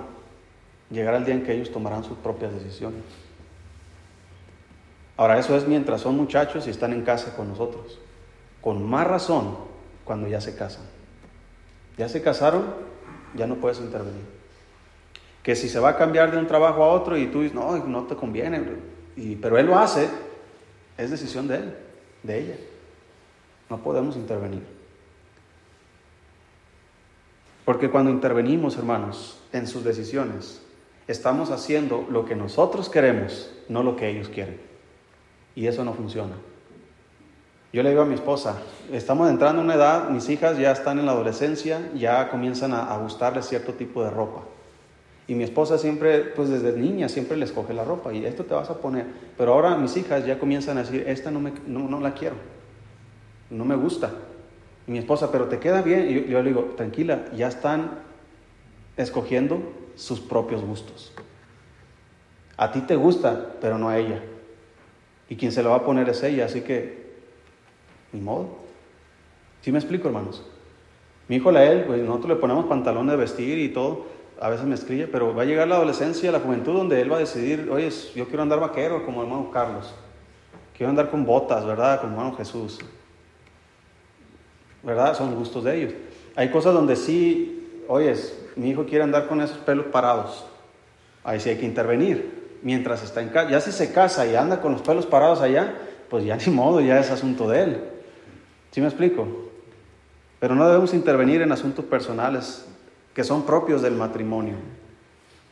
[0.89, 3.03] llegará el día en que ellos tomarán sus propias decisiones.
[5.22, 7.99] Ahora, eso es mientras son muchachos y están en casa con nosotros.
[8.59, 9.55] Con más razón
[10.03, 10.82] cuando ya se casan.
[11.95, 12.65] Ya se casaron,
[13.36, 14.24] ya no puedes intervenir.
[15.43, 17.78] Que si se va a cambiar de un trabajo a otro y tú dices, no,
[17.86, 18.65] no te conviene,
[19.39, 20.09] pero él lo hace,
[20.97, 21.78] es decisión de él,
[22.24, 22.55] de ella.
[23.69, 24.63] No podemos intervenir.
[27.63, 30.63] Porque cuando intervenimos, hermanos, en sus decisiones,
[31.07, 34.70] estamos haciendo lo que nosotros queremos, no lo que ellos quieren.
[35.56, 36.36] Y eso no funciona.
[37.74, 38.58] Yo le digo a mi esposa,
[38.91, 42.97] estamos entrando en una edad, mis hijas ya están en la adolescencia, ya comienzan a,
[42.97, 44.41] gustarles cierto tipo de ropa.
[45.26, 48.54] Y mi esposa siempre, pues desde niña, siempre les coge la ropa y esto te
[48.54, 49.06] vas a poner.
[49.38, 52.36] Pero ahora mis hijas ya comienzan a decir, esta no, me, no, la quiero,
[53.49, 54.12] no me gusta.
[54.86, 56.10] Y mi esposa, pero te queda bien.
[56.10, 57.99] Y yo le digo, tranquila, ya están
[58.97, 59.62] escogiendo
[59.95, 61.14] sus propios gustos.
[62.58, 64.22] A ti te gusta, pero no a ella.
[65.32, 67.05] Y quien se lo va a poner es ella, así que
[68.11, 68.49] ni modo.
[69.61, 70.43] ¿Sí me explico, hermanos?
[71.29, 74.07] Mi hijo Lael, pues nosotros le ponemos pantalón de vestir y todo,
[74.41, 77.15] a veces me escribe, pero va a llegar la adolescencia, la juventud, donde él va
[77.15, 79.95] a decidir, oye, yo quiero andar vaquero como hermano Carlos,
[80.75, 82.01] quiero andar con botas, ¿verdad?
[82.01, 82.79] Como hermano Jesús.
[84.84, 85.15] ¿Verdad?
[85.15, 85.93] Son gustos de ellos.
[86.36, 90.45] Hay cosas donde sí, oyes, mi hijo quiere andar con esos pelos parados.
[91.23, 92.40] Ahí sí hay que intervenir.
[92.64, 95.76] Mientras está en casa, ya si se casa y anda con los pelos parados allá,
[96.09, 97.84] pues ya ni modo, ya es asunto de él.
[98.72, 99.28] ¿Sí me explico?
[100.39, 102.66] Pero no debemos intervenir en asuntos personales
[103.14, 104.55] que son propios del matrimonio.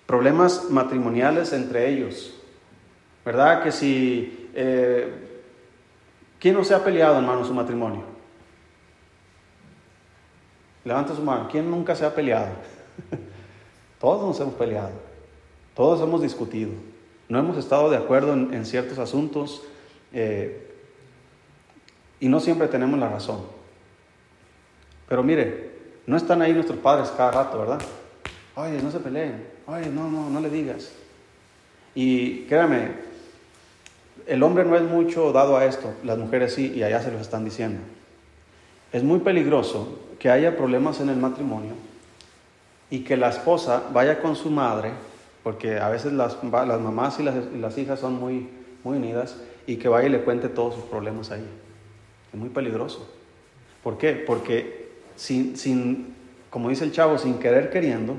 [0.05, 2.33] Problemas matrimoniales entre ellos.
[3.23, 3.63] ¿Verdad?
[3.63, 4.49] Que si...
[4.55, 5.25] Eh,
[6.39, 8.03] ¿Quién no se ha peleado, hermano, su matrimonio?
[10.85, 11.47] Levanta su mano.
[11.51, 12.47] ¿Quién nunca se ha peleado?
[13.99, 14.91] Todos nos hemos peleado.
[15.75, 16.71] Todos hemos discutido.
[17.29, 19.63] No hemos estado de acuerdo en ciertos asuntos
[20.13, 20.67] eh,
[22.19, 23.41] y no siempre tenemos la razón.
[25.07, 25.69] Pero mire,
[26.05, 27.79] no están ahí nuestros padres cada rato, ¿verdad?
[28.55, 29.45] Oye, no se peleen.
[29.67, 30.91] Oye, no, no, no le digas.
[31.95, 32.91] Y créame,
[34.27, 37.21] el hombre no es mucho dado a esto, las mujeres sí, y allá se los
[37.21, 37.79] están diciendo.
[38.91, 41.73] Es muy peligroso que haya problemas en el matrimonio
[42.89, 44.91] y que la esposa vaya con su madre,
[45.43, 48.49] porque a veces las, las mamás y las, las, hijas son muy,
[48.83, 51.45] muy unidas, y que vaya y le cuente todos sus problemas ahí.
[52.33, 53.07] Es muy peligroso.
[53.83, 54.13] ¿Por qué?
[54.13, 56.15] Porque sin, sin,
[56.49, 58.15] como dice el chavo, sin querer queriendo,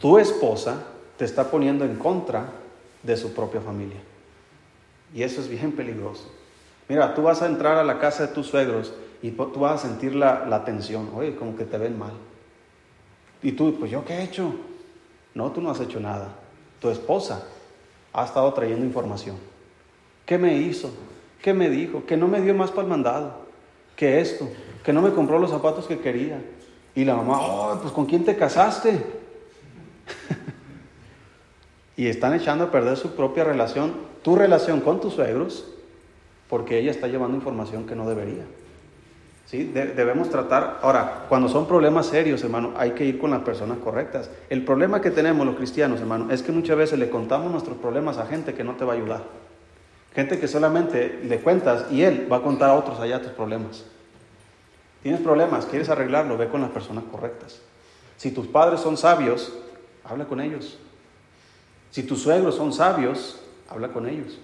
[0.00, 0.84] tu esposa
[1.16, 2.50] te está poniendo en contra
[3.02, 3.98] de su propia familia.
[5.14, 6.30] Y eso es bien peligroso.
[6.88, 9.88] Mira, tú vas a entrar a la casa de tus suegros y tú vas a
[9.88, 12.12] sentir la, la tensión, oye, como que te ven mal.
[13.42, 14.54] Y tú, pues yo qué he hecho?
[15.34, 16.28] No, tú no has hecho nada.
[16.80, 17.46] Tu esposa
[18.12, 19.36] ha estado trayendo información.
[20.26, 20.90] ¿Qué me hizo?
[21.42, 22.04] ¿Qué me dijo?
[22.06, 23.34] Que no me dio más para el mandado.
[23.96, 24.48] Que esto.
[24.84, 26.42] Que no me compró los zapatos que quería.
[26.94, 29.00] Y la mamá, oh, pues ¿con quién te casaste?
[31.96, 35.66] y están echando a perder su propia relación, tu relación con tus suegros,
[36.48, 38.44] porque ella está llevando información que no debería.
[39.50, 39.64] ¿Sí?
[39.64, 44.30] debemos tratar, ahora, cuando son problemas serios, hermano, hay que ir con las personas correctas.
[44.48, 48.18] El problema que tenemos los cristianos, hermano, es que muchas veces le contamos nuestros problemas
[48.18, 49.24] a gente que no te va a ayudar.
[50.14, 53.84] Gente que solamente le cuentas y él va a contar a otros allá tus problemas.
[55.02, 57.60] Tienes problemas, quieres arreglarlo, ve con las personas correctas.
[58.18, 59.52] Si tus padres son sabios,
[60.04, 60.78] habla con ellos.
[61.90, 64.38] Si tus suegros son sabios, habla con ellos.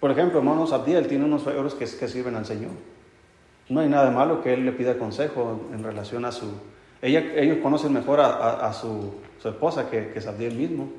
[0.00, 2.70] Por ejemplo, hermano Abdiel tiene unos suegros que sirven al Señor.
[3.72, 6.52] No hay nada malo que él le pida consejo en relación a su...
[7.00, 10.92] Ella, ellos conocen mejor a, su, esposa que, que Sabdiel mismo.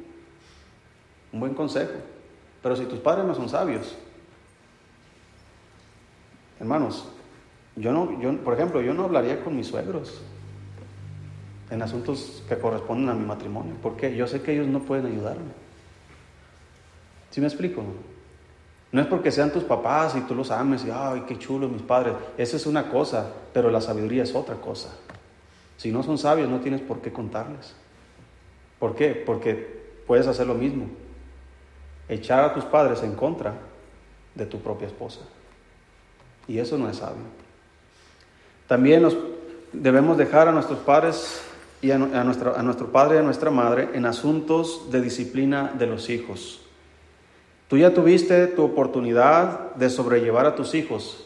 [1.31, 1.93] Un buen consejo.
[2.63, 3.95] Pero si tus padres no son sabios,
[6.59, 7.07] hermanos,
[7.75, 10.23] yo no, yo, por ejemplo, yo no hablaría con mis suegros
[11.69, 13.75] en asuntos que corresponden a mi matrimonio.
[13.83, 15.51] porque Yo sé que ellos no pueden ayudarme.
[17.29, 17.83] ¿Sí me explico?
[18.93, 21.81] No es porque sean tus papás y tú los ames y, ay, qué chulo mis
[21.81, 22.13] padres.
[22.37, 24.89] Esa es una cosa, pero la sabiduría es otra cosa.
[25.77, 27.73] Si no son sabios, no tienes por qué contarles.
[28.77, 29.15] ¿Por qué?
[29.15, 30.85] Porque puedes hacer lo mismo.
[32.07, 33.55] Echar a tus padres en contra
[34.35, 35.21] de tu propia esposa.
[36.47, 37.23] Y eso no es sabio.
[38.67, 39.07] También
[39.71, 41.41] debemos dejar a nuestros padres
[41.81, 46.11] y a, a nuestro padre y a nuestra madre en asuntos de disciplina de los
[46.11, 46.62] hijos.
[47.73, 51.25] Tú ya tuviste tu oportunidad de sobrellevar a tus hijos.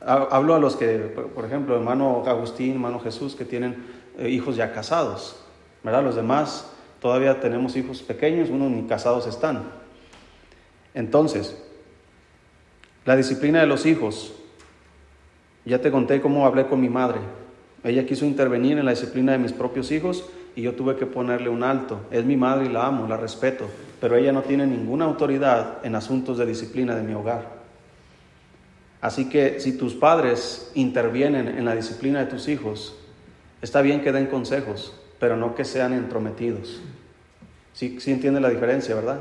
[0.00, 3.76] Hablo a los que, por ejemplo, hermano Agustín, hermano Jesús, que tienen
[4.18, 5.36] eh, hijos ya casados,
[5.84, 6.02] ¿verdad?
[6.02, 6.68] Los demás
[7.00, 9.70] todavía tenemos hijos pequeños, unos ni casados están.
[10.94, 11.62] Entonces,
[13.04, 14.34] la disciplina de los hijos.
[15.64, 17.20] Ya te conté cómo hablé con mi madre.
[17.84, 21.50] Ella quiso intervenir en la disciplina de mis propios hijos y yo tuve que ponerle
[21.50, 22.00] un alto.
[22.10, 23.68] Es mi madre y la amo, la respeto,
[24.04, 27.46] pero ella no tiene ninguna autoridad en asuntos de disciplina de mi hogar.
[29.00, 32.94] Así que si tus padres intervienen en la disciplina de tus hijos,
[33.62, 36.82] está bien que den consejos, pero no que sean entrometidos.
[37.72, 39.20] Sí, sí entiende la diferencia, ¿verdad?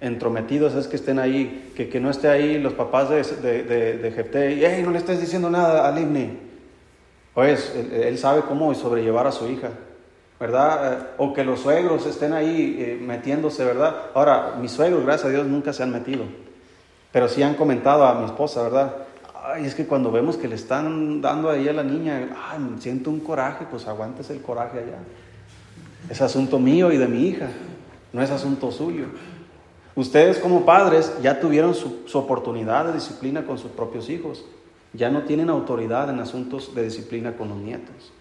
[0.00, 3.98] Entrometidos es que estén ahí, que, que no esté ahí los papás de, de, de,
[3.98, 6.40] de y, hey, no le estés diciendo nada al Ibni.
[7.34, 9.70] Pues él, él sabe cómo sobrellevar a su hija.
[10.38, 10.92] ¿Verdad?
[10.92, 13.94] Eh, o que los suegros estén ahí eh, metiéndose, ¿verdad?
[14.14, 16.24] Ahora, mis suegros, gracias a Dios, nunca se han metido,
[17.12, 18.94] pero sí han comentado a mi esposa, ¿verdad?
[19.44, 23.10] Ay, es que cuando vemos que le están dando ahí a la niña, ay, siento
[23.10, 24.98] un coraje, pues aguantes el coraje allá.
[26.08, 27.48] Es asunto mío y de mi hija,
[28.12, 29.06] no es asunto suyo.
[29.96, 34.44] Ustedes como padres ya tuvieron su, su oportunidad de disciplina con sus propios hijos,
[34.92, 38.12] ya no tienen autoridad en asuntos de disciplina con los nietos.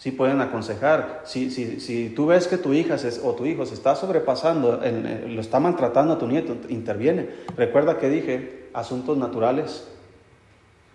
[0.00, 1.20] Sí pueden aconsejar.
[1.26, 5.26] Si, si, si tú ves que tu hija o tu hijo se está sobrepasando, eh,
[5.28, 7.28] lo está maltratando a tu nieto, interviene.
[7.54, 9.86] Recuerda que dije, asuntos naturales,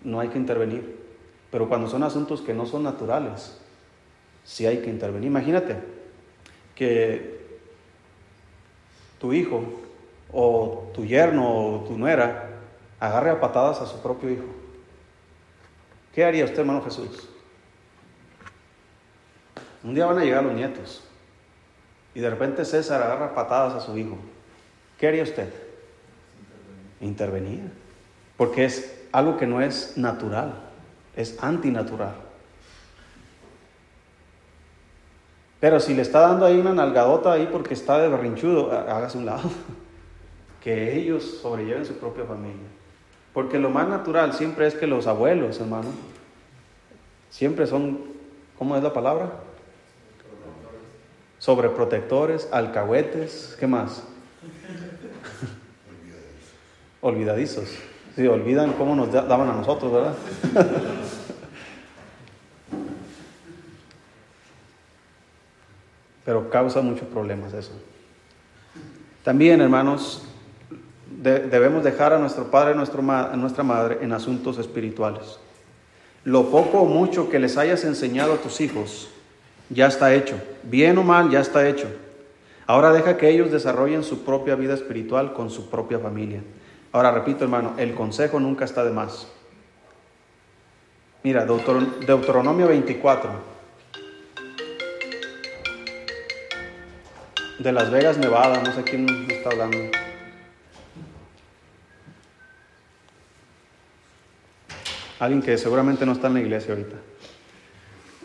[0.02, 0.96] no hay que intervenir.
[1.52, 3.56] Pero cuando son asuntos que no son naturales,
[4.42, 5.28] sí hay que intervenir.
[5.28, 5.76] Imagínate
[6.74, 7.46] que
[9.20, 9.62] tu hijo
[10.32, 12.58] o tu yerno o tu nuera
[12.98, 14.46] agarre a patadas a su propio hijo.
[16.12, 17.28] ¿Qué haría usted, hermano Jesús?
[19.86, 21.04] Un día van a llegar los nietos
[22.12, 24.18] y de repente César agarra patadas a su hijo.
[24.98, 25.48] ¿Qué haría usted?
[27.00, 27.70] Intervenir.
[28.36, 30.54] Porque es algo que no es natural,
[31.14, 32.14] es antinatural.
[35.60, 39.26] Pero si le está dando ahí una nalgadota ahí porque está de berrinchudo, hágase un
[39.26, 39.50] lado.
[40.66, 42.66] Que ellos sobrelleven su propia familia.
[43.32, 45.90] Porque lo más natural siempre es que los abuelos, hermano,
[47.30, 48.00] Siempre son,
[48.58, 49.45] ¿cómo es la palabra?
[51.46, 54.02] Sobreprotectores, alcahuetes, ¿qué más?
[57.00, 57.68] Olvidadizos.
[58.16, 60.16] Sí, olvidan cómo nos daban a nosotros, ¿verdad?
[66.24, 67.70] Pero causa muchos problemas eso.
[69.22, 70.24] También, hermanos,
[71.08, 75.38] debemos dejar a nuestro padre y a nuestra madre en asuntos espirituales.
[76.24, 79.10] Lo poco o mucho que les hayas enseñado a tus hijos
[79.70, 80.40] ya está hecho.
[80.62, 81.88] Bien o mal, ya está hecho.
[82.66, 86.42] Ahora deja que ellos desarrollen su propia vida espiritual con su propia familia.
[86.92, 89.28] Ahora repito, hermano, el consejo nunca está de más.
[91.22, 93.56] Mira, Deuteronomio 24.
[97.58, 99.78] De Las Vegas, Nevada, no sé quién está hablando.
[105.18, 106.96] Alguien que seguramente no está en la iglesia ahorita.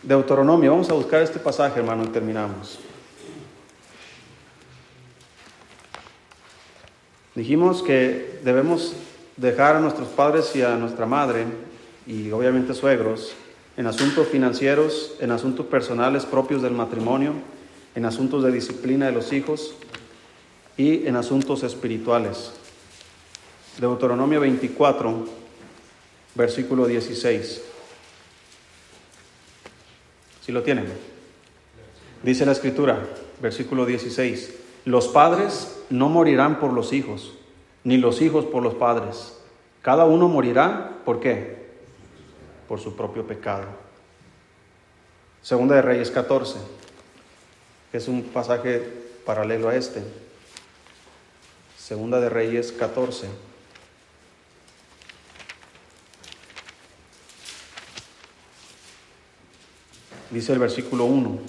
[0.03, 2.79] Deuteronomio, vamos a buscar este pasaje, hermano, y terminamos.
[7.35, 8.93] Dijimos que debemos
[9.37, 11.45] dejar a nuestros padres y a nuestra madre,
[12.07, 13.33] y obviamente suegros,
[13.77, 17.33] en asuntos financieros, en asuntos personales propios del matrimonio,
[17.93, 19.75] en asuntos de disciplina de los hijos
[20.77, 22.53] y en asuntos espirituales.
[23.79, 25.25] Deuteronomio 24,
[26.35, 27.70] versículo 16.
[30.51, 30.91] Si lo tienen.
[32.23, 33.01] Dice la escritura,
[33.41, 37.35] versículo 16, los padres no morirán por los hijos,
[37.85, 39.37] ni los hijos por los padres.
[39.81, 41.67] Cada uno morirá, ¿por qué?
[42.67, 43.63] Por su propio pecado.
[45.41, 46.59] Segunda de Reyes 14,
[47.93, 48.83] es un pasaje
[49.25, 50.03] paralelo a este.
[51.77, 53.50] Segunda de Reyes 14.
[60.32, 61.39] Dice el versículo 1.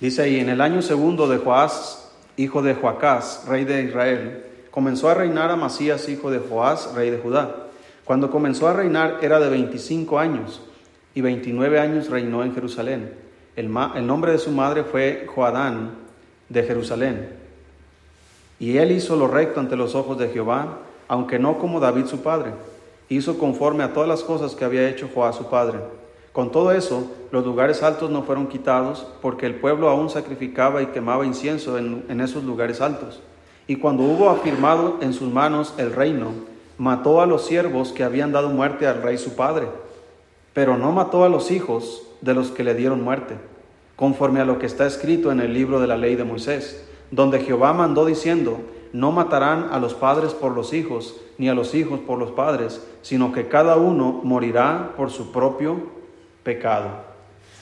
[0.00, 5.08] Dice ahí, en el año segundo de Joás, hijo de Joacás, rey de Israel, comenzó
[5.08, 7.68] a reinar Amasías, hijo de Joás, rey de Judá.
[8.04, 10.60] Cuando comenzó a reinar era de 25 años
[11.14, 13.14] y 29 años reinó en Jerusalén.
[13.56, 15.92] El, el nombre de su madre fue Joadán
[16.50, 17.30] de Jerusalén.
[18.58, 22.20] Y él hizo lo recto ante los ojos de Jehová, aunque no como David su
[22.20, 22.52] padre
[23.08, 25.78] hizo conforme a todas las cosas que había hecho Joás su padre.
[26.32, 30.86] Con todo eso, los lugares altos no fueron quitados, porque el pueblo aún sacrificaba y
[30.86, 33.20] quemaba incienso en, en esos lugares altos.
[33.66, 36.32] Y cuando hubo afirmado en sus manos el reino,
[36.76, 39.68] mató a los siervos que habían dado muerte al rey su padre,
[40.52, 43.36] pero no mató a los hijos de los que le dieron muerte,
[43.96, 47.40] conforme a lo que está escrito en el libro de la ley de Moisés, donde
[47.40, 48.58] Jehová mandó diciendo,
[48.94, 52.80] no matarán a los padres por los hijos, ni a los hijos por los padres,
[53.02, 55.88] sino que cada uno morirá por su propio
[56.44, 56.90] pecado.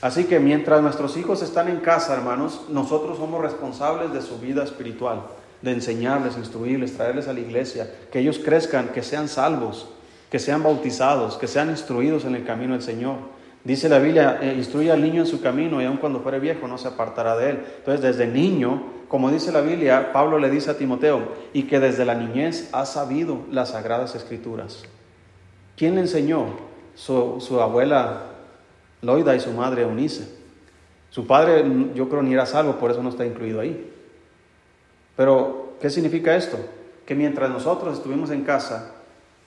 [0.03, 4.63] Así que mientras nuestros hijos están en casa, hermanos, nosotros somos responsables de su vida
[4.63, 5.23] espiritual,
[5.63, 9.89] de enseñarles, instruirles, traerles a la iglesia, que ellos crezcan, que sean salvos,
[10.31, 13.17] que sean bautizados, que sean instruidos en el camino del Señor.
[13.65, 16.69] Dice la Biblia, eh, instruye al niño en su camino y aun cuando fuere viejo
[16.69, 17.65] no se apartará de él.
[17.79, 18.83] Entonces desde niño,
[19.13, 22.87] como dice la Biblia, Pablo le dice a Timoteo, y que desde la niñez ha
[22.87, 24.85] sabido las sagradas escrituras.
[25.77, 26.47] ¿Quién le enseñó?
[26.95, 28.23] Su, abuela
[29.03, 30.35] Loida y su madre Eunice.
[31.11, 31.63] Su padre
[31.95, 33.93] yo creo ni era salvo, por eso no está incluido ahí.
[35.15, 36.57] Pero, ¿qué significa esto?
[37.05, 38.95] Que mientras nosotros estuvimos en casa,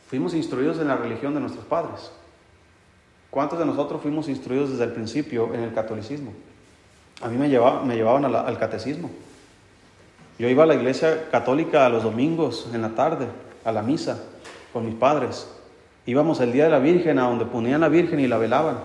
[0.08, 2.12] fuimos instruidos en la religión de nuestros padres.
[3.32, 6.34] ¿Cuántos de nosotros fuimos instruidos desde el principio en el catolicismo?
[7.20, 9.10] A mí me llevaban al catecismo.
[10.38, 13.28] Yo iba a la iglesia católica a los domingos en la tarde,
[13.64, 14.20] a la misa,
[14.74, 15.48] con mis padres.
[16.06, 18.80] Íbamos el día de la Virgen, a donde ponían la Virgen y la velaban.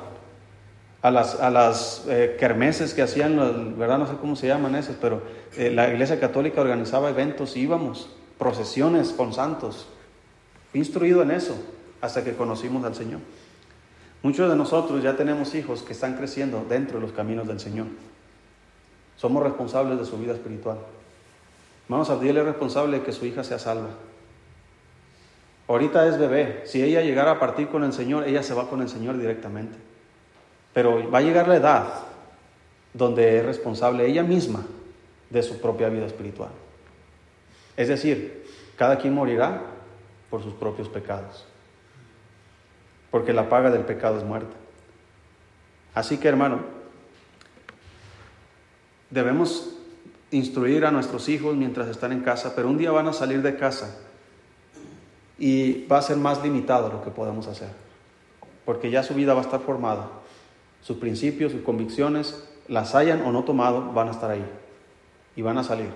[1.03, 3.99] A las, a las eh, kermeses que hacían, ¿verdad?
[3.99, 5.23] No sé cómo se llaman esas, pero
[5.57, 9.89] eh, la iglesia católica organizaba eventos, íbamos, procesiones con santos.
[10.71, 11.57] Fui instruido en eso
[12.01, 13.21] hasta que conocimos al Señor.
[14.23, 17.87] Muchos de nosotros ya tenemos hijos que están creciendo dentro de los caminos del Señor.
[19.17, 20.79] Somos responsables de su vida espiritual.
[21.91, 23.89] Vamos a es responsable de que su hija sea salva.
[25.67, 26.63] Ahorita es bebé.
[26.65, 29.77] Si ella llegara a partir con el Señor, ella se va con el Señor directamente.
[30.73, 31.93] Pero va a llegar la edad
[32.95, 34.65] donde es responsable ella misma
[35.31, 36.51] de su propia vida espiritual.
[37.77, 39.61] Es decir, cada quien morirá
[40.31, 41.45] por sus propios pecados
[43.11, 44.55] porque la paga del pecado es muerte.
[45.95, 46.61] Así que hermano,
[49.11, 49.80] debemos
[50.31, 53.57] instruir a nuestros hijos mientras están en casa, pero un día van a salir de
[53.57, 53.97] casa
[55.39, 57.69] y va a ser más limitado lo que podemos hacer,
[58.65, 60.09] porque ya su vida va a estar formada,
[60.83, 64.45] sus principios, sus convicciones, las hayan o no tomado, van a estar ahí
[65.35, 65.91] y van a salir,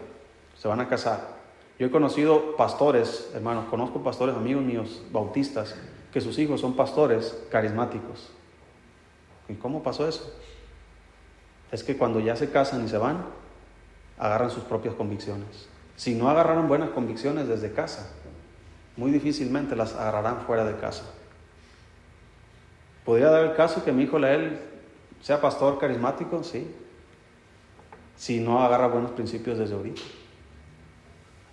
[0.58, 1.34] se van a casar.
[1.78, 5.74] Yo he conocido pastores, hermanos, conozco pastores, amigos míos, bautistas,
[6.12, 8.30] que sus hijos son pastores carismáticos.
[9.48, 10.32] ¿Y cómo pasó eso?
[11.72, 13.26] Es que cuando ya se casan y se van,
[14.18, 15.68] agarran sus propias convicciones.
[15.96, 18.10] Si no agarraron buenas convicciones desde casa,
[18.96, 21.04] muy difícilmente las agarrarán fuera de casa.
[23.04, 24.58] ¿Podría dar el caso que mi hijo Lael
[25.20, 26.42] sea pastor carismático?
[26.42, 26.74] Sí.
[28.16, 30.02] Si no agarra buenos principios desde ahorita.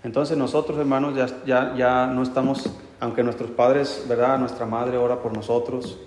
[0.04, 4.40] Entonces nosotros, hermanos, ya, ya, ya no estamos, aunque nuestros padres, ¿verdad?
[4.40, 6.00] Nuestra madre ora por nosotros,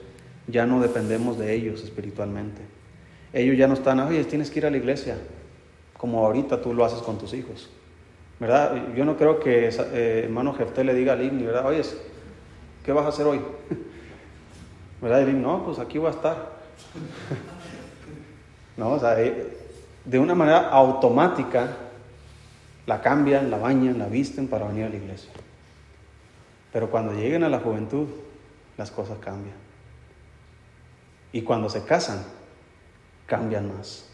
[0.46, 2.62] ya no dependemos de ellos espiritualmente.
[3.32, 5.16] Ellos ya no están, oye, tienes que ir a la iglesia,
[6.04, 7.70] como ahorita tú lo haces con tus hijos.
[8.38, 8.92] ¿Verdad?
[8.94, 11.64] Yo no creo que eh, hermano Jefté le diga a Lini, ¿verdad?
[11.64, 11.80] Oye,
[12.84, 13.40] ¿qué vas a hacer hoy?
[15.00, 15.26] ¿Verdad?
[15.26, 16.50] Y no, pues aquí voy a estar.
[18.76, 19.56] no, o sea, eh,
[20.04, 21.74] de una manera automática
[22.84, 25.30] la cambian, la bañan, la visten para venir a la iglesia.
[26.70, 28.08] Pero cuando lleguen a la juventud,
[28.76, 29.56] las cosas cambian.
[31.32, 32.22] Y cuando se casan,
[33.24, 34.10] cambian más.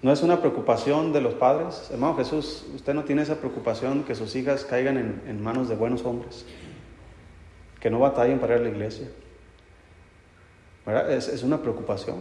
[0.00, 1.88] ¿No es una preocupación de los padres?
[1.90, 4.96] Hermano Jesús, ¿usted no tiene esa preocupación que sus hijas caigan
[5.26, 6.44] en, manos de buenos hombres?
[7.80, 9.08] Que no batallen para ir a la iglesia.
[11.08, 12.16] Es, es, una preocupación.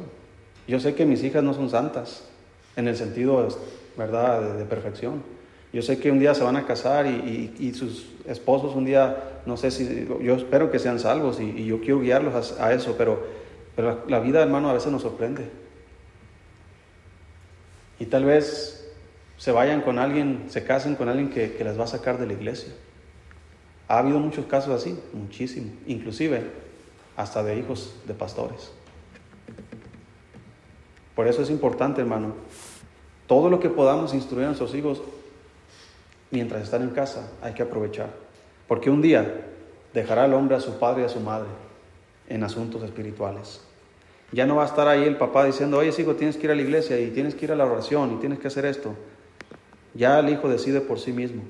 [0.67, 2.27] Yo sé que mis hijas no son santas,
[2.75, 3.47] en el sentido,
[3.95, 5.23] ¿verdad?, de, perfección.
[5.71, 9.55] Yo sé que un día se van a casar y, sus esposos un día, no
[9.55, 13.19] sé si, yo espero que sean salvos y, yo quiero guiarlos a, eso, pero,
[13.75, 15.66] pero la vida, hermano, a veces nos sorprende.
[17.99, 18.89] Y tal vez
[19.37, 22.27] se vayan con alguien, se casen con alguien que, que les va a sacar de
[22.27, 22.73] la iglesia.
[23.87, 26.43] Ha habido muchos casos así, muchísimo, inclusive
[27.15, 28.71] hasta de hijos de pastores.
[31.15, 32.35] Por eso es importante, hermano,
[33.25, 35.01] todo lo que podamos instruir a nuestros hijos
[36.31, 38.09] mientras están en casa, hay que aprovechar.
[38.67, 39.45] Porque un día
[39.93, 41.47] dejará el hombre a su padre y a su madre
[42.29, 43.66] en asuntos espirituales.
[44.31, 46.55] Ya no va a estar ahí el papá diciendo, oye, hijo, tienes que ir a
[46.55, 48.93] la iglesia y tienes que ir a la oración y tienes que hacer esto.
[49.93, 51.43] Ya el hijo decide por sí mismo.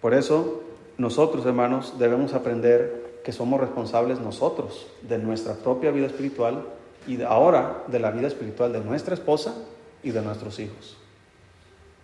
[0.00, 0.62] Por eso,
[0.96, 6.64] nosotros, hermanos, debemos aprender que somos responsables nosotros de nuestra propia vida espiritual
[7.06, 9.54] y ahora de la vida espiritual de nuestra esposa
[10.02, 10.96] y de nuestros hijos.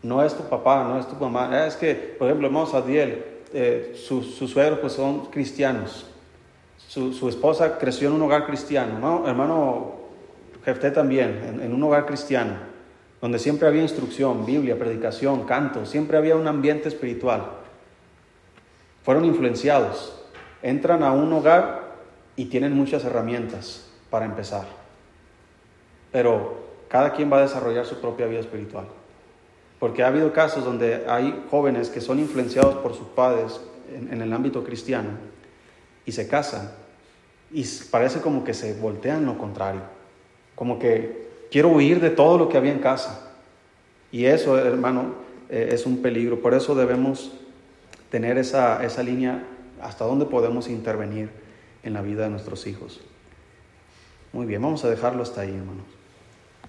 [0.03, 1.67] No es tu papá, no es tu mamá.
[1.67, 6.07] Es que, por ejemplo, hermano Sadiel, eh, sus suegros pues son cristianos.
[6.97, 9.29] Su, esposa creció en un hogar cristiano, ¿no?
[9.29, 9.97] hermano
[10.65, 12.55] Jefté también, en, un hogar cristiano,
[13.21, 17.51] donde siempre había instrucción, Biblia, predicación, canto, siempre había un ambiente espiritual.
[19.05, 20.23] Fueron influenciados,
[20.63, 21.97] entran a un hogar
[22.35, 24.65] y tienen muchas herramientas para empezar.
[26.13, 26.57] Pero
[26.89, 28.87] cada quien va a desarrollar su propia vida espiritual.
[29.79, 33.61] Porque ha habido casos donde hay jóvenes que son influenciados por sus padres
[33.93, 35.11] en el ámbito cristiano
[36.07, 36.86] y se casan
[37.53, 39.83] y parece como que se voltean lo contrario,
[40.55, 43.33] como que quiero huir de todo lo que había en casa.
[44.11, 45.15] Y eso, hermano,
[45.49, 46.41] eh, es un peligro.
[46.41, 47.33] Por eso debemos
[48.11, 49.45] tener esa, esa línea
[49.83, 51.31] hasta dónde podemos intervenir
[51.83, 53.01] en la vida de nuestros hijos.
[54.33, 55.96] Muy bien, vamos a dejarlo hasta ahí, hermanos.